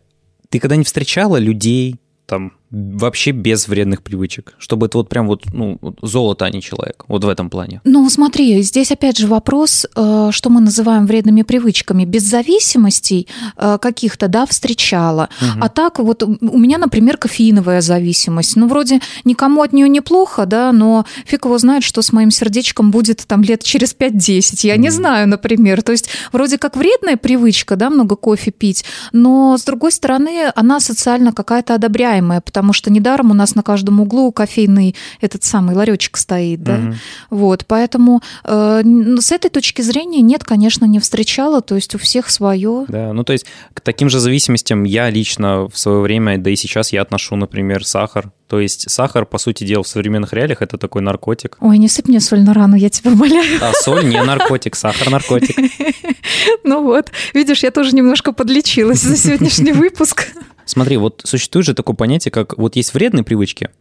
[0.50, 5.44] ты когда не встречала людей, там, вообще без вредных привычек, чтобы это вот прям вот
[5.54, 7.82] ну, золото, а не человек, вот в этом плане.
[7.84, 12.06] Ну, смотри, здесь опять же вопрос, э, что мы называем вредными привычками.
[12.06, 15.30] Без зависимостей э, каких-то, да, встречала.
[15.40, 15.60] Угу.
[15.62, 18.56] А так вот у меня, например, кофеиновая зависимость.
[18.56, 22.90] Ну, вроде никому от нее неплохо, да, но фиг его знает, что с моим сердечком
[22.90, 24.66] будет там лет через 5-10.
[24.68, 24.82] Я угу.
[24.82, 25.84] не знаю, например.
[25.84, 30.80] То есть вроде как вредная привычка, да, много кофе пить, но с другой стороны, она
[30.80, 35.76] социально какая-то одобряемая, потому потому что недаром у нас на каждом углу кофейный этот самый
[35.76, 36.94] ларечек стоит, да, угу.
[37.30, 38.84] вот, поэтому э,
[39.20, 42.86] с этой точки зрения нет, конечно, не встречала, то есть у всех свое.
[42.88, 46.56] Да, ну то есть к таким же зависимостям я лично в свое время, да и
[46.56, 50.78] сейчас я отношу, например, сахар, то есть сахар, по сути дела, в современных реалиях это
[50.78, 51.58] такой наркотик.
[51.60, 53.58] Ой, не сыпь мне соль на рану, я тебя умоляю.
[53.60, 55.58] А соль не наркотик, сахар наркотик.
[56.64, 60.28] Ну вот, видишь, я тоже немножко подлечилась за сегодняшний выпуск.
[60.66, 63.72] Смотри, вот существует же такое понятие, как вот есть вредные привычки,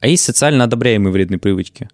[0.00, 1.88] а есть социально одобряемые вредные привычки.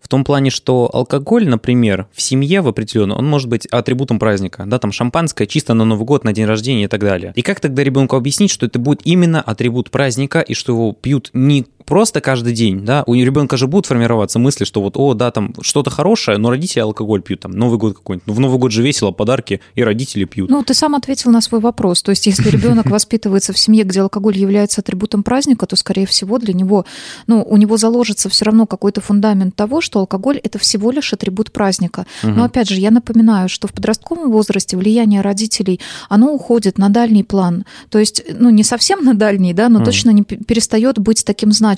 [0.00, 4.64] В том плане, что алкоголь, например, в семье в определенно, он может быть атрибутом праздника.
[4.66, 7.32] Да, там шампанское чисто на Новый год, на день рождения и так далее.
[7.34, 11.30] И как тогда ребенку объяснить, что это будет именно атрибут праздника и что его пьют
[11.32, 15.30] не просто каждый день, да, у ребенка же будут формироваться мысли, что вот, о, да,
[15.30, 18.26] там что-то хорошее, но родители алкоголь пьют, там, Новый год какой-нибудь.
[18.26, 20.50] Ну, в Новый год же весело, подарки, и родители пьют.
[20.50, 22.02] Ну, ты сам ответил на свой вопрос.
[22.02, 26.38] То есть, если ребенок воспитывается в семье, где алкоголь является атрибутом праздника, то, скорее всего,
[26.38, 26.84] для него,
[27.26, 31.52] ну, у него заложится все равно какой-то фундамент того, что алкоголь– это всего лишь атрибут
[31.52, 32.04] праздника.
[32.22, 37.24] Но, опять же, я напоминаю, что в подростковом возрасте влияние родителей, оно уходит на дальний
[37.24, 37.64] план.
[37.88, 41.77] То есть, ну, не совсем на дальний, да, но точно не перестает быть таким значимым.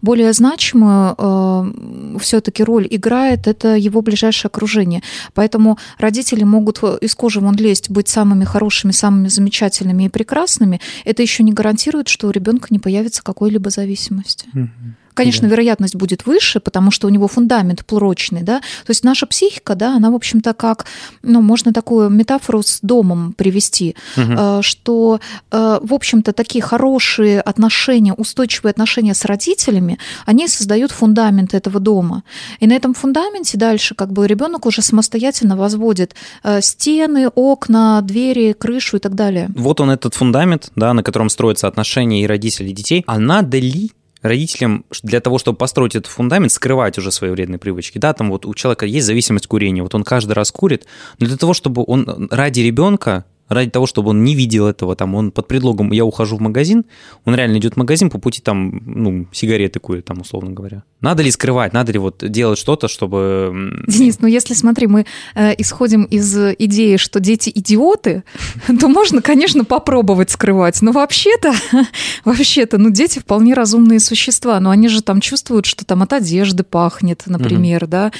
[0.00, 5.02] Более более значимую э, все-таки роль играет это его ближайшее окружение.
[5.34, 10.80] Поэтому родители могут из кожи вон лезть, быть самыми хорошими, самыми замечательными и прекрасными.
[11.04, 14.46] Это еще не гарантирует, что у ребенка не появится какой-либо зависимости.
[14.54, 15.01] Mm-hmm.
[15.14, 15.52] Конечно, да.
[15.52, 18.60] вероятность будет выше, потому что у него фундамент прочный, да.
[18.60, 20.86] То есть наша психика, да, она, в общем-то, как,
[21.22, 24.62] ну, можно такую метафору с домом привести, угу.
[24.62, 25.20] что,
[25.50, 32.22] э, в общем-то, такие хорошие отношения, устойчивые отношения с родителями, они создают фундамент этого дома.
[32.60, 38.52] И на этом фундаменте дальше как бы ребенок уже самостоятельно возводит э, стены, окна, двери,
[38.52, 39.48] крышу и так далее.
[39.54, 43.04] Вот он этот фундамент, да, на котором строятся отношения и родителей, и детей.
[43.06, 43.90] А надо ли
[44.22, 47.98] родителям для того, чтобы построить этот фундамент, скрывать уже свои вредные привычки.
[47.98, 50.86] Да, там вот у человека есть зависимость курения, вот он каждый раз курит,
[51.18, 55.14] но для того, чтобы он ради ребенка ради того, чтобы он не видел этого, там,
[55.14, 56.84] он под предлогом «я ухожу в магазин»,
[57.24, 60.82] он реально идет в магазин, по пути там, ну, сигареты курит, там, условно говоря.
[61.00, 63.84] Надо ли скрывать, надо ли вот делать что-то, чтобы...
[63.88, 68.24] Денис, ну если, смотри, мы э, исходим из идеи, что дети идиоты,
[68.80, 71.54] то можно, конечно, попробовать скрывать, но вообще-то,
[72.24, 76.62] вообще-то, ну, дети вполне разумные существа, но они же там чувствуют, что там от одежды
[76.62, 78.12] пахнет, например, да,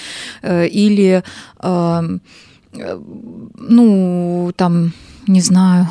[0.43, 1.23] э, или,
[1.61, 2.19] э,
[2.75, 4.93] ну, там,
[5.27, 5.89] не знаю,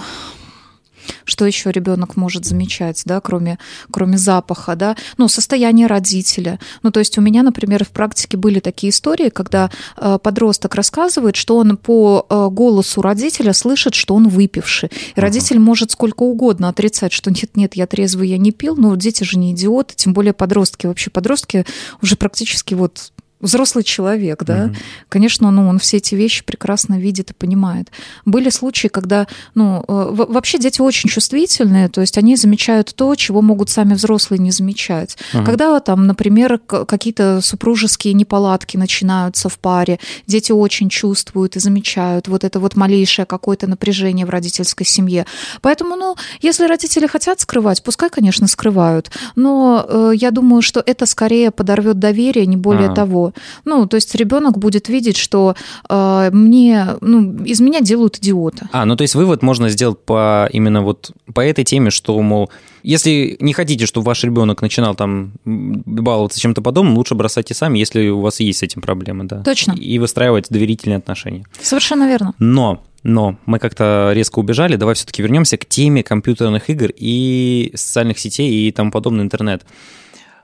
[1.26, 3.58] что еще ребенок может замечать, да, кроме,
[3.92, 6.60] кроме запаха, да, ну, состояние родителя.
[6.84, 11.36] Ну, то есть у меня, например, в практике были такие истории, когда э, подросток рассказывает,
[11.36, 14.90] что он по э, голосу родителя слышит, что он выпивший.
[14.90, 15.22] И uh-huh.
[15.22, 19.38] родитель может сколько угодно отрицать, что нет-нет, я трезвый, я не пил, но дети же
[19.38, 20.88] не идиоты, тем более подростки.
[20.88, 21.66] Вообще подростки
[22.02, 24.78] уже практически вот взрослый человек, да, mm-hmm.
[25.10, 27.92] конечно, ну, он все эти вещи прекрасно видит и понимает.
[28.26, 33.42] Были случаи, когда, ну, э, вообще дети очень чувствительные, то есть они замечают то, чего
[33.42, 35.18] могут сами взрослые не замечать.
[35.34, 35.46] Uh-huh.
[35.46, 42.44] Когда там, например, какие-то супружеские неполадки начинаются в паре, дети очень чувствуют и замечают вот
[42.44, 45.26] это вот малейшее какое-то напряжение в родительской семье.
[45.62, 51.06] Поэтому, ну, если родители хотят скрывать, пускай, конечно, скрывают, но э, я думаю, что это
[51.06, 52.96] скорее подорвет доверие, не более uh-huh.
[52.96, 53.31] того.
[53.66, 55.56] Ну, то есть ребенок будет видеть, что
[55.90, 58.70] э, мне, ну, из меня делают идиота.
[58.72, 62.50] А, ну то есть вывод можно сделать по именно вот по этой теме, что, мол,
[62.84, 68.10] если не хотите, чтобы ваш ребенок начинал там баловаться чем-то подобным, лучше бросайте сами, если
[68.10, 69.44] у вас есть с этим проблемы, да.
[69.44, 69.74] Точно.
[69.74, 71.46] И выстраивать доверительные отношения.
[71.62, 72.34] Совершенно верно.
[72.40, 74.76] Но но мы как-то резко убежали.
[74.76, 79.64] Давай все-таки вернемся к теме компьютерных игр и социальных сетей и тому подобный интернет.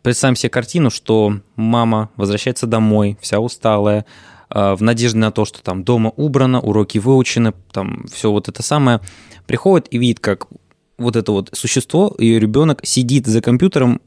[0.07, 4.05] Представим себе картину, что мама возвращается домой, вся усталая,
[4.49, 8.63] э, в надежде на то, что там дома убрано, уроки выучены, там все вот это
[8.63, 9.01] самое,
[9.47, 10.47] приходит и видит, как
[10.97, 13.99] вот это вот существо, ее ребенок сидит за компьютером,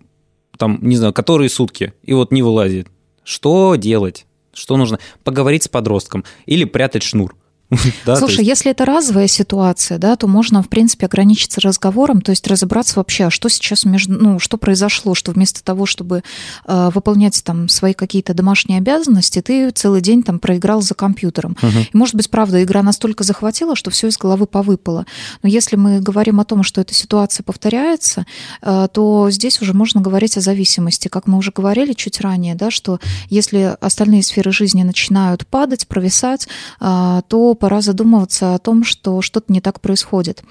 [0.57, 2.89] там, не знаю, которые сутки, и вот не вылазит.
[3.23, 4.25] Что делать?
[4.55, 5.01] Что нужно?
[5.23, 7.37] Поговорить с подростком или прятать шнур.
[8.06, 8.48] Да, Слушай, есть...
[8.48, 13.26] если это разовая ситуация, да, то можно, в принципе, ограничиться разговором, то есть разобраться вообще,
[13.26, 16.22] а что сейчас между, ну, что произошло, что вместо того, чтобы
[16.66, 21.56] э, выполнять там свои какие-то домашние обязанности, ты целый день там проиграл за компьютером.
[21.62, 21.78] Угу.
[21.92, 25.06] И, может быть, правда, игра настолько захватила, что все из головы повыпало.
[25.42, 28.26] Но если мы говорим о том, что эта ситуация повторяется,
[28.62, 31.09] э, то здесь уже можно говорить о зависимости.
[31.09, 36.48] Как мы уже говорили чуть ранее, да, что если остальные сферы жизни начинают падать, провисать,
[36.80, 40.42] э, то пора задумываться о том, что что-то не так происходит.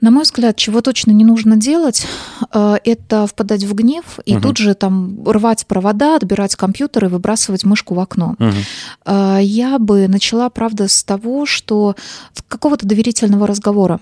[0.00, 2.06] На мой взгляд, чего точно не нужно делать,
[2.52, 4.42] э, это впадать в гнев и угу.
[4.42, 8.36] тут же там рвать провода, отбирать компьютер и выбрасывать мышку в окно.
[8.38, 9.40] Угу.
[9.40, 11.96] Я бы начала, правда, с того, что
[12.48, 14.00] какого-то доверительного разговора.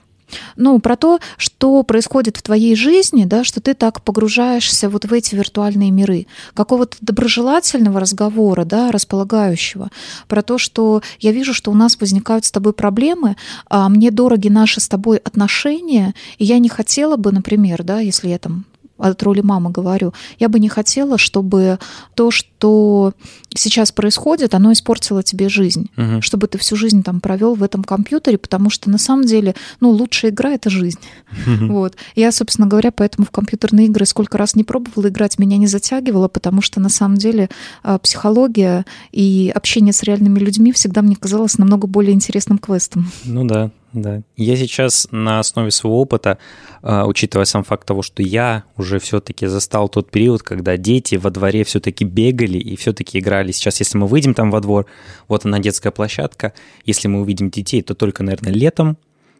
[0.56, 5.12] Ну, про то, что происходит в твоей жизни, да, что ты так погружаешься вот в
[5.12, 6.26] эти виртуальные миры.
[6.54, 9.90] Какого-то доброжелательного разговора, да, располагающего.
[10.28, 13.36] Про то, что я вижу, что у нас возникают с тобой проблемы,
[13.68, 18.28] а мне дороги наши с тобой отношения, и я не хотела бы, например, да, если
[18.28, 18.64] я там
[18.98, 21.78] от роли мамы говорю, я бы не хотела, чтобы
[22.14, 23.12] то, что
[23.54, 26.22] сейчас происходит, оно испортило тебе жизнь, угу.
[26.22, 29.90] чтобы ты всю жизнь там провел в этом компьютере, потому что на самом деле, ну,
[29.90, 30.98] лучшая игра это жизнь.
[31.46, 31.72] Угу.
[31.72, 31.96] Вот.
[32.14, 36.28] Я, собственно говоря, поэтому в компьютерные игры сколько раз не пробовала играть, меня не затягивало,
[36.28, 37.48] потому что на самом деле
[37.82, 43.10] а, психология и общение с реальными людьми всегда мне казалось намного более интересным квестом.
[43.24, 44.22] Ну да, да.
[44.36, 46.38] Я сейчас на основе своего опыта,
[46.82, 51.30] а, учитывая сам факт того, что я уже все-таки застал тот период, когда дети во
[51.30, 53.52] дворе все-таки бегали и все-таки играли.
[53.52, 54.86] Сейчас, если мы выйдем там во двор,
[55.28, 56.52] вот она детская площадка,
[56.84, 58.98] если мы увидим детей, то только, наверное, летом,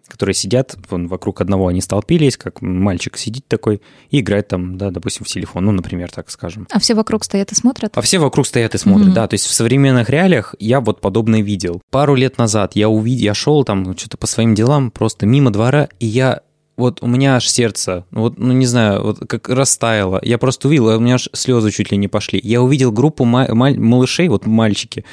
[0.09, 4.90] которые сидят, вон, вокруг одного они столпились, как мальчик сидит такой и играет там, да,
[4.90, 6.67] допустим, в телефон, ну, например, так скажем.
[6.71, 7.97] А все вокруг стоят и смотрят?
[7.97, 9.14] А все вокруг стоят и смотрят, mm-hmm.
[9.14, 9.29] да.
[9.29, 11.81] То есть в современных реалиях я вот подобное видел.
[11.90, 15.88] Пару лет назад я увидел, я шел там что-то по своим делам, просто мимо двора,
[15.99, 16.40] и я
[16.77, 20.19] вот у меня аж сердце, ну вот, ну не знаю, вот как растаяло.
[20.23, 22.40] Я просто увидел, у меня аж слезы чуть ли не пошли.
[22.43, 25.05] Я увидел группу ма- малышей, вот мальчики,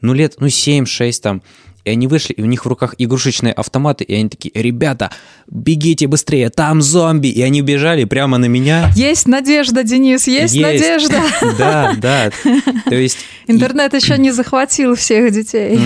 [0.00, 1.42] ну лет, ну 7-6 там,
[1.84, 5.10] и они вышли, и у них в руках игрушечные автоматы, и они такие, ребята,
[5.46, 8.90] бегите быстрее, там зомби, и они бежали прямо на меня.
[8.96, 10.62] Есть надежда, Денис, есть, есть.
[10.62, 11.20] надежда.
[11.58, 12.30] Да, да,
[12.86, 13.18] то есть...
[13.46, 15.78] Интернет еще не захватил всех детей.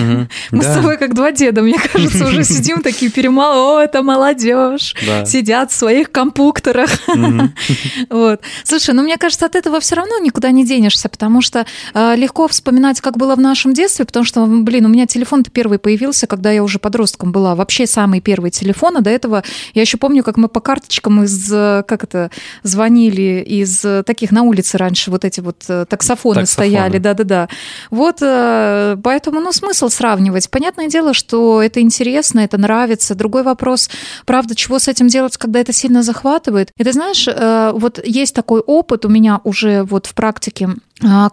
[0.51, 4.95] Мы с тобой как два деда, мне кажется, уже сидим такие перемал, о, это молодежь,
[5.25, 6.89] сидят в своих компьютерах.
[8.09, 8.41] Вот.
[8.63, 12.47] Слушай, ну мне кажется, от этого все равно никуда не денешься, потому что э, легко
[12.47, 16.27] вспоминать, как было в нашем детстве, потому что, блин, у меня телефон-то первый появился появился,
[16.27, 17.55] когда я уже подростком была.
[17.55, 21.49] Вообще самый первый телефон, а до этого я еще помню, как мы по карточкам из,
[21.49, 22.29] как это,
[22.61, 26.45] звонили из таких на улице раньше вот эти вот э, таксофоны, таксофоны.
[26.45, 27.49] стояли, да-да-да.
[27.89, 30.47] Вот, э, поэтому, ну, смысл сравнивать.
[30.51, 33.15] Понятное дело, что это интересно, это нравится.
[33.15, 33.89] Другой вопрос,
[34.27, 36.69] правда, чего с этим делать, когда это сильно захватывает?
[36.77, 40.69] И ты знаешь, э, вот есть такой опыт у меня уже вот в практике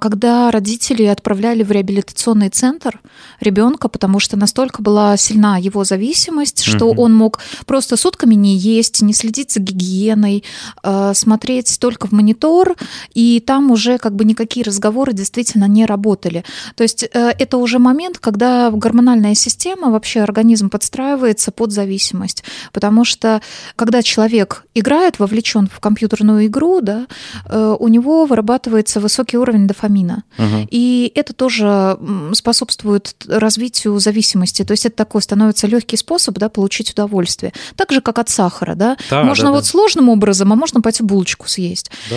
[0.00, 3.00] когда родители отправляли в реабилитационный центр
[3.40, 7.02] ребенка, потому что настолько была сильна его зависимость, что угу.
[7.02, 10.44] он мог просто сутками не есть, не следить за гигиеной,
[10.82, 12.76] а, смотреть только в монитор,
[13.14, 16.44] и там уже как бы никакие разговоры действительно не работали.
[16.76, 23.04] То есть э, это уже момент, когда гормональная система, вообще организм подстраивается под зависимость, потому
[23.04, 23.42] что
[23.74, 27.06] когда человек играет, вовлечен в компьютерную игру, да,
[27.46, 30.24] э, у него вырабатывается высокий уровень уровень дофамина.
[30.38, 30.68] Угу.
[30.70, 31.98] И это тоже
[32.34, 34.64] способствует развитию зависимости.
[34.64, 37.52] То есть это такой становится легкий способ да, получить удовольствие.
[37.74, 38.74] Так же, как от сахара.
[38.74, 38.96] Да?
[39.10, 39.64] Да, можно да, вот да.
[39.64, 41.90] сложным образом, а можно пойти булочку съесть.
[42.10, 42.16] Да.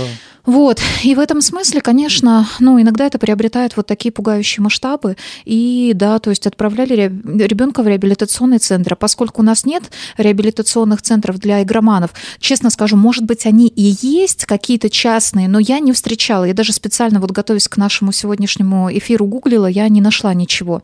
[0.50, 0.82] Вот.
[1.04, 5.16] И в этом смысле, конечно, ну, иногда это приобретает вот такие пугающие масштабы.
[5.46, 8.94] И да, то есть отправляли ребенка в реабилитационный центр.
[8.94, 9.84] А поскольку у нас нет
[10.18, 15.78] реабилитационных центров для игроманов, честно скажу, может быть, они и есть какие-то частные, но я
[15.78, 16.46] не встречала.
[16.46, 20.82] Я даже специально вот готовясь к нашему сегодняшнему эфиру гуглила, я не нашла ничего.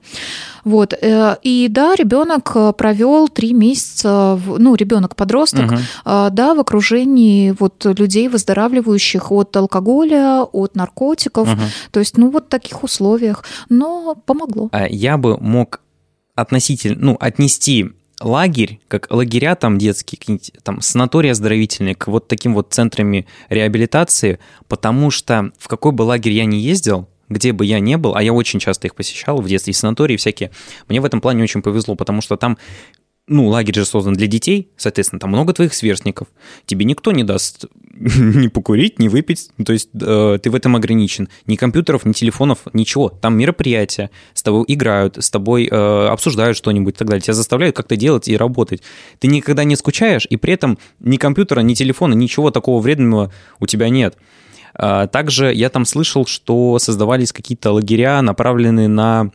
[0.64, 0.94] Вот.
[0.94, 5.80] Э, и да, ребенок э, провел три месяца, ну, ребенок подросток, угу.
[6.06, 11.52] да, в окружении вот людей, выздоравливающих от алкоголя, от наркотиков.
[11.52, 11.62] Угу.
[11.92, 13.44] То есть, ну, вот в таких условиях.
[13.70, 14.70] Но помогло.
[14.72, 15.82] А я бы мог
[16.36, 17.92] относительно, ну, отнести
[18.22, 25.12] лагерь, как лагеря там детские, там санатории оздоровительные, к вот таким вот центрами реабилитации, потому
[25.12, 28.34] что в какой бы лагерь я ни ездил, где бы я ни был, а я
[28.34, 30.52] очень часто их посещал в детстве, санатории всякие,
[30.88, 32.58] мне в этом плане очень повезло, потому что там
[33.28, 36.28] ну, лагерь же создан для детей, соответственно, там много твоих сверстников.
[36.66, 39.50] Тебе никто не даст ни покурить, ни выпить.
[39.66, 41.28] То есть э, ты в этом ограничен.
[41.48, 43.10] Ни компьютеров, ни телефонов, ничего.
[43.10, 47.22] Там мероприятия, с тобой играют, с тобой э, обсуждают что-нибудь и так далее.
[47.22, 48.84] Тебя заставляют как-то делать и работать.
[49.20, 53.66] Ты никогда не скучаешь, и при этом ни компьютера, ни телефона, ничего такого вредного у
[53.66, 54.18] тебя нет.
[54.76, 59.32] А, также я там слышал, что создавались какие-то лагеря, направленные на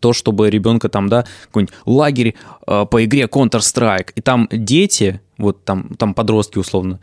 [0.00, 2.34] то, чтобы ребенка там, да, какой-нибудь лагерь
[2.66, 7.00] э, по игре Counter-Strike, и там дети, вот там, там подростки условно,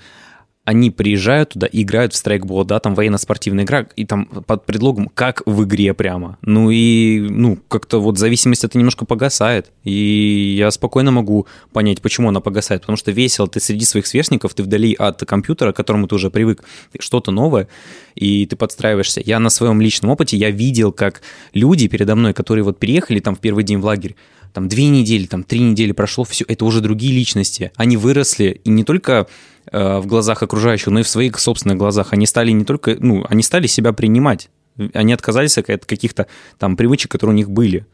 [0.71, 5.11] они приезжают туда и играют в страйкбол, да, там военно-спортивная игра, и там под предлогом,
[5.13, 6.37] как в игре прямо.
[6.43, 9.69] Ну и, ну, как-то вот зависимость это немножко погасает.
[9.83, 12.81] И я спокойно могу понять, почему она погасает.
[12.81, 16.29] Потому что весело, ты среди своих сверстников, ты вдали от компьютера, к которому ты уже
[16.29, 16.63] привык,
[16.99, 17.67] что-то новое,
[18.15, 19.21] и ты подстраиваешься.
[19.25, 21.21] Я на своем личном опыте, я видел, как
[21.53, 24.15] люди передо мной, которые вот приехали там в первый день в лагерь,
[24.53, 27.71] там две недели, там три недели прошло, все, это уже другие личности.
[27.75, 29.27] Они выросли, и не только
[29.71, 32.13] в глазах окружающих, но и в своих собственных глазах.
[32.13, 34.49] Они стали не только, ну, они стали себя принимать.
[34.93, 37.85] Они отказались от каких-то там привычек, которые у них были.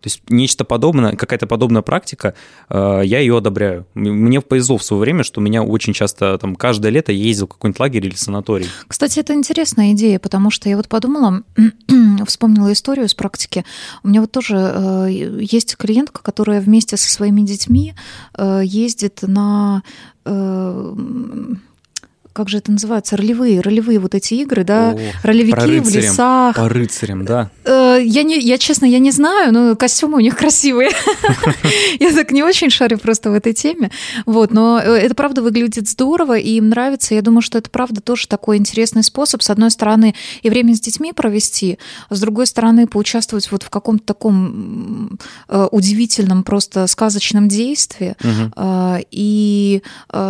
[0.00, 2.34] То есть нечто подобное, какая-то подобная практика,
[2.68, 3.86] э, я ее одобряю.
[3.94, 7.80] Мне повезло в свое время, что меня очень часто, там, каждое лето ездил в какой-нибудь
[7.80, 8.66] лагерь или санаторий.
[8.88, 11.42] Кстати, это интересная идея, потому что я вот подумала,
[12.26, 13.64] вспомнила историю с практики.
[14.02, 17.94] У меня вот тоже э, есть клиентка, которая вместе со своими детьми
[18.62, 19.82] ездит на
[22.40, 26.56] как же это называется, ролевые, ролевые вот эти игры, да, О, ролевики в лесах.
[26.56, 27.50] По рыцарям, да.
[27.66, 30.88] Э, я, не, я, честно, я не знаю, но костюмы у них красивые.
[32.00, 33.90] Я так не очень шарю просто в этой теме.
[34.26, 37.14] Вот, но э, это правда выглядит здорово, и им нравится.
[37.14, 39.42] Я думаю, что это правда тоже такой интересный способ.
[39.42, 41.78] С одной стороны, и время с детьми провести,
[42.10, 45.18] а с другой стороны, поучаствовать вот в каком-то таком
[45.48, 48.14] э, удивительном, просто сказочном действии.
[49.10, 49.82] И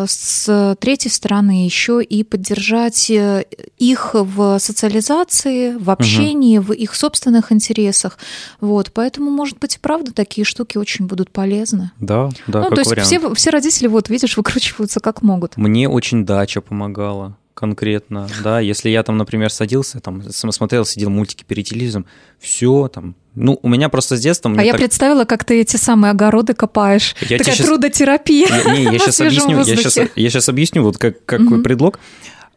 [0.07, 3.45] с третьей стороны еще и поддержать э,
[3.78, 6.68] их в социализации, в общении, угу.
[6.68, 8.18] в их собственных интересах.
[8.61, 11.80] Вот, поэтому, может быть, и правда такие штуки очень будут полезны.
[11.99, 12.68] Да, да.
[12.68, 15.57] Ну, то есть все, все родители, вот видишь, выкручиваются как могут.
[15.57, 21.45] Мне очень дача помогала конкретно, да, если я там, например, садился, там, смотрел, сидел мультики
[21.47, 22.07] перед телевизором,
[22.39, 24.51] все, там, ну, у меня просто с детства...
[24.57, 24.81] А я так...
[24.81, 27.14] представила, как ты эти самые огороды копаешь.
[27.20, 27.66] Я Такая сейчас...
[27.66, 31.62] трудотерапия я, Не, я сейчас объясню, я сейчас, я сейчас объясню, вот как, какой угу.
[31.62, 32.01] предлог.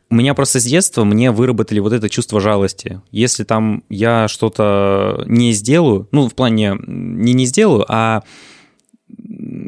[0.10, 3.02] У меня просто с детства мне выработали вот это чувство жалости.
[3.12, 8.24] Если там я что-то не сделаю, ну, в плане не не сделаю, а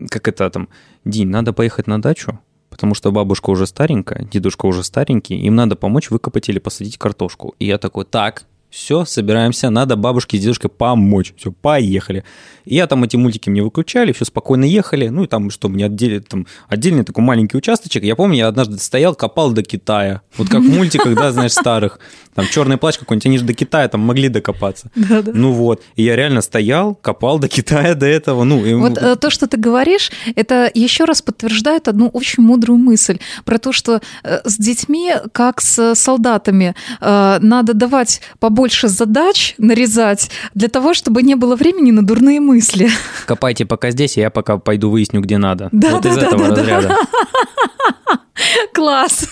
[0.09, 0.69] как это там,
[1.05, 2.39] Дин, надо поехать на дачу,
[2.69, 7.55] потому что бабушка уже старенькая, дедушка уже старенький, им надо помочь выкопать или посадить картошку.
[7.59, 8.45] И я такой, так,
[8.75, 11.33] все, собираемся, надо бабушке с дедушкой помочь.
[11.37, 12.25] Все, поехали.
[12.65, 15.07] И я там эти мультики мне выключали, все спокойно ехали.
[15.07, 18.03] Ну и там, чтобы не отдели, там отдельный такой маленький участочек.
[18.03, 20.21] Я помню, я однажды стоял, копал до Китая.
[20.37, 21.99] Вот как в мультиках, да, знаешь, старых.
[22.33, 24.91] Там черный плащ какой-нибудь, они же до Китая там могли докопаться.
[24.95, 25.31] Да, да.
[25.33, 25.81] Ну вот.
[25.95, 28.43] И я реально стоял, копал до Китая до этого.
[28.43, 28.73] Ну, и...
[28.73, 33.57] Вот э, то, что ты говоришь, это еще раз подтверждает одну очень мудрую мысль про
[33.57, 40.67] то, что э, с детьми, как с солдатами, э, надо давать побольше задач, нарезать, для
[40.67, 42.89] того, чтобы не было времени на дурные мысли.
[43.25, 45.69] Копайте пока здесь, а я пока пойду выясню, где надо.
[45.85, 46.87] Да, вот да, из да, этого да, разряда.
[46.87, 48.19] Да.
[48.73, 49.29] Класс.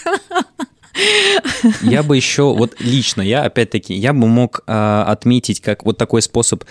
[1.81, 6.21] Я бы еще, вот лично я, опять-таки, я бы мог э, отметить как вот такой
[6.21, 6.63] способ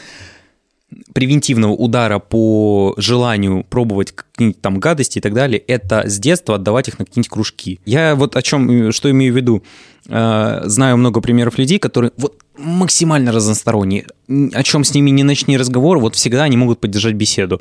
[1.13, 6.89] превентивного удара по желанию пробовать какие-нибудь там гадости и так далее, это с детства отдавать
[6.89, 7.81] их на какие-нибудь кружки.
[7.85, 9.63] Я вот о чем, что имею в виду.
[10.09, 14.07] Э, знаю много примеров людей, которые вот максимально разносторонние.
[14.29, 17.61] О чем с ними не начни разговор, вот всегда они могут поддержать беседу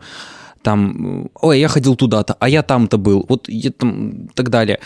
[0.62, 4.80] там, ой, я ходил туда-то, а я там-то был, вот и там, так далее.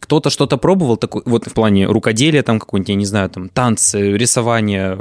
[0.00, 4.12] Кто-то что-то пробовал, такой, вот в плане рукоделия, там какой-нибудь, я не знаю, там танцы,
[4.12, 4.98] рисование,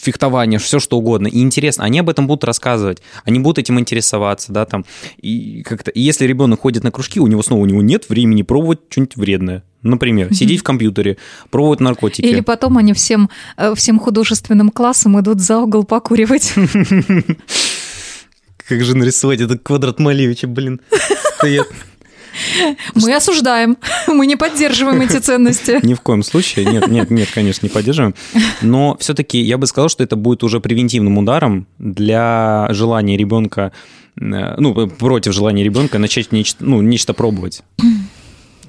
[0.00, 1.26] фехтование, все что угодно.
[1.28, 4.84] И интересно, они об этом будут рассказывать, они будут этим интересоваться, да, там.
[5.20, 8.42] И как-то, и если ребенок ходит на кружки, у него снова у него нет времени
[8.42, 9.64] пробовать что-нибудь вредное.
[9.82, 10.34] Например, mm-hmm.
[10.34, 11.16] сидеть в компьютере,
[11.50, 12.20] пробовать наркотики.
[12.20, 16.52] Или потом они всем, э, всем художественным классом идут за угол покуривать.
[18.68, 20.80] Как же нарисовать этот квадрат Малевича, блин,
[21.38, 21.66] стоят.
[22.94, 23.76] Мы осуждаем,
[24.06, 25.78] мы не поддерживаем эти ценности.
[25.82, 28.14] Ни в коем случае, нет, нет, нет, конечно, не поддерживаем.
[28.62, 33.72] Но все-таки я бы сказал, что это будет уже превентивным ударом для желания ребенка,
[34.20, 37.62] э, ну, против желания ребенка начать нечто, ну, нечто пробовать.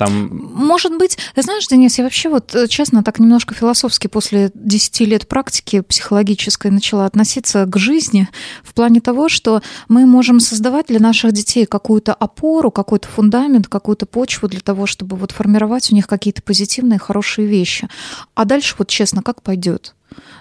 [0.02, 0.30] Там...
[0.56, 5.28] Может быть, знаешь, Денис, я вообще вот, э, честно, так немножко философски после 10 лет
[5.28, 8.28] практики психологической начала относиться к жизни
[8.64, 14.08] в плане того, что мы можем создавать для наших детей какую-то опору, какой-то фундамент, какую-то
[14.08, 17.88] почву для того, чтобы вот формировать у них какие-то позитивные, хорошие вещи.
[18.34, 19.94] А дальше вот честно, как пойдет?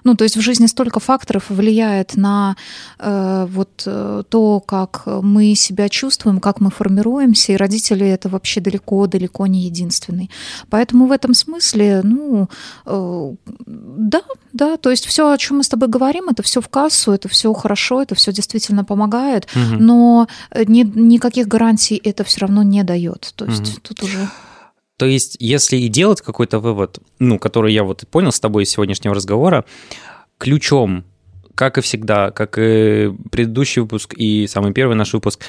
[0.05, 2.57] Ну, то есть в жизни столько факторов влияет на
[2.99, 8.61] э, вот э, то, как мы себя чувствуем, как мы формируемся, и родители это вообще
[8.61, 10.31] далеко-далеко не единственный.
[10.71, 12.49] Поэтому в этом смысле, ну,
[12.87, 13.35] э,
[13.67, 17.13] да, да, то есть все, о чем мы с тобой говорим, это все в кассу,
[17.13, 19.83] это все хорошо, это все действительно помогает, угу.
[19.83, 20.29] но
[20.67, 23.33] ни, никаких гарантий это все равно не дает.
[23.37, 23.81] То есть угу.
[23.83, 24.29] тут уже...
[25.01, 28.71] То есть, если и делать какой-то вывод, ну, который я вот понял с тобой из
[28.71, 29.65] сегодняшнего разговора,
[30.37, 31.07] ключом,
[31.55, 35.41] как и всегда, как и предыдущий выпуск и самый первый наш выпуск,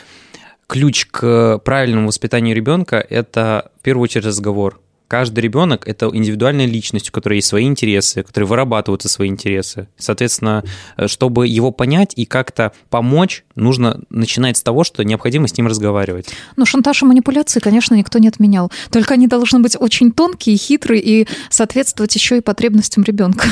[0.68, 4.80] ключ к правильному воспитанию ребенка– это в первую очередь разговор
[5.12, 9.90] каждый ребенок это индивидуальная личность, у которой есть свои интересы, которые вырабатываются свои интересы.
[9.98, 10.64] Соответственно,
[10.96, 15.68] э, чтобы его понять и как-то помочь, нужно начинать с того, что необходимо с ним
[15.68, 16.30] разговаривать.
[16.56, 18.72] Ну, шантаж и манипуляции, конечно, никто не отменял.
[18.90, 23.50] Только они должны быть очень тонкие, хитрые и соответствовать еще и потребностям ребенка.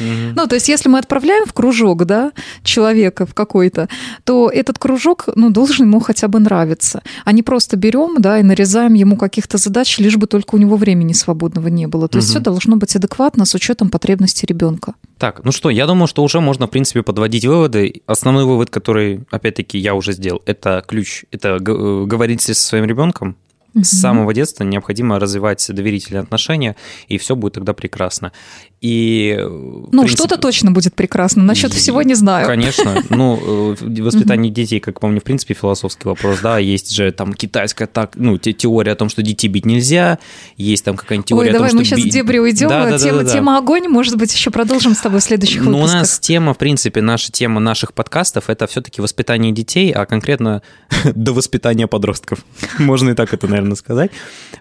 [0.00, 0.34] Угу.
[0.36, 2.32] Ну, то есть, если мы отправляем в кружок, да,
[2.62, 3.88] человека в какой-то,
[4.24, 7.02] то этот кружок, ну, должен ему хотя бы нравиться.
[7.24, 10.76] А не просто берем, да, и нарезаем ему каких-то задач, лишь бы только у него
[10.76, 12.08] времени свободного не было.
[12.08, 12.22] То угу.
[12.22, 14.94] есть, все должно быть адекватно с учетом потребностей ребенка.
[15.18, 18.02] Так, ну что, я думаю, что уже можно, в принципе, подводить выводы.
[18.06, 23.36] Основной вывод, который, опять-таки, я уже сделал, это ключ, это э, говорить со своим ребенком,
[23.74, 23.84] Угу.
[23.84, 26.76] С самого детства необходимо развивать доверительные отношения,
[27.08, 28.32] и все будет тогда прекрасно.
[28.80, 31.42] И, ну, принципе, что-то точно будет прекрасно.
[31.42, 32.46] Насчет всего не знаю.
[32.46, 33.02] Конечно.
[33.10, 37.86] Ну, э, воспитание детей, как помню, в принципе, философский вопрос, да, есть же там китайская
[37.86, 40.18] так, ну, теория о том, что детей бить нельзя,
[40.56, 42.68] есть там какая-нибудь теория Ой, о том, давай мы сейчас дебри уйдем.
[42.68, 45.72] Да, да, тема, да, тема огонь, может быть, еще продолжим с тобой в следующих ну,
[45.72, 45.90] выпусках.
[45.90, 50.62] у нас тема, в принципе, наша тема наших подкастов, это все-таки воспитание детей, а конкретно
[51.14, 52.44] до воспитания подростков.
[52.78, 54.10] Можно и так это, наверное, сказать.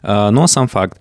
[0.01, 0.99] А, но сам факт.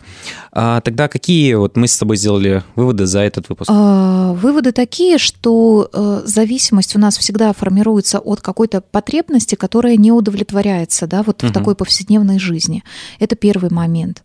[0.53, 3.71] А, тогда какие вот мы с тобой сделали выводы за этот выпуск?
[3.73, 10.13] А, выводы такие, что э, зависимость у нас всегда формируется от какой-то потребности, которая не
[10.13, 11.51] удовлетворяется, да, вот угу.
[11.51, 12.83] в такой повседневной жизни.
[13.19, 14.23] Это первый момент.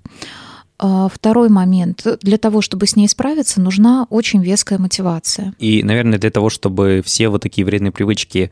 [0.79, 2.05] Второй момент.
[2.21, 5.53] Для того, чтобы с ней справиться, нужна очень веская мотивация.
[5.57, 8.51] И, наверное, для того, чтобы все вот такие вредные привычки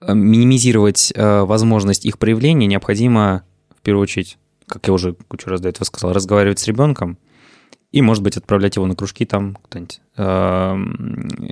[0.00, 3.42] э, минимизировать э, возможность их проявления, необходимо
[3.84, 7.18] первую очередь как я уже кучу раз до этого сказал, разговаривать с ребенком
[7.92, 10.00] и, может быть, отправлять его на кружки там кто-нибудь.
[10.16, 10.76] Э,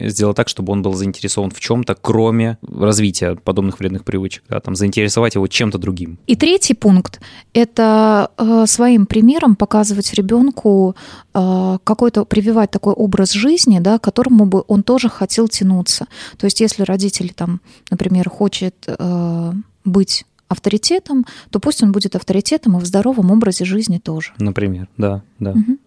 [0.08, 4.42] сделать так, чтобы он был заинтересован в чем-то, кроме развития подобных вредных привычек.
[4.48, 6.18] Да, там, заинтересовать его чем-то другим.
[6.26, 7.20] И третий пункт–
[7.54, 10.96] это э, своим примером показывать ребенку
[11.32, 16.08] э, какой-то, прививать такой образ жизни, да, к которому бы он тоже хотел тянуться.
[16.38, 19.52] То есть если родитель, там, например, хочет э,
[19.84, 24.32] быть авторитетом, то пусть он будет авторитетом и в здоровом образе жизни тоже.
[24.38, 25.50] Например, да, да.
[25.50, 25.78] Угу.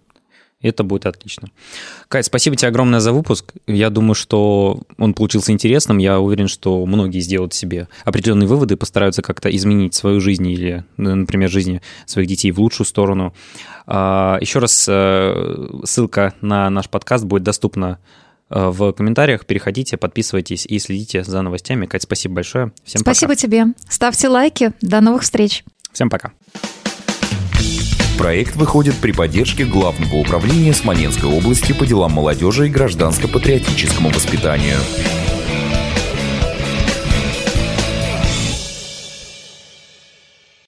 [0.62, 1.50] Это будет отлично.
[2.08, 3.54] Кать, спасибо тебе огромное за выпуск.
[3.68, 6.00] Я думаю, что он получился интересным.
[6.00, 10.84] Я уверен, что многие сделают себе определенные выводы и постараются как-то изменить свою жизнь или,
[10.98, 13.34] например, жизнь своих детей в лучшую сторону.
[13.86, 18.00] А, Еще раз э, ссылка на наш подкаст будет доступна
[18.50, 19.46] в комментариях.
[19.46, 21.86] Переходите, подписывайтесь и следите за новостями.
[21.86, 22.72] Кать, спасибо большое.
[22.84, 23.42] Всем спасибо пока.
[23.42, 23.66] тебе.
[23.90, 24.72] Ставьте лайки.
[24.82, 25.64] До новых встреч.
[25.92, 26.32] Всем пока.
[28.18, 34.78] Проект выходит при поддержке Главного управления Смоленской области по делам молодежи и гражданско-патриотическому воспитанию.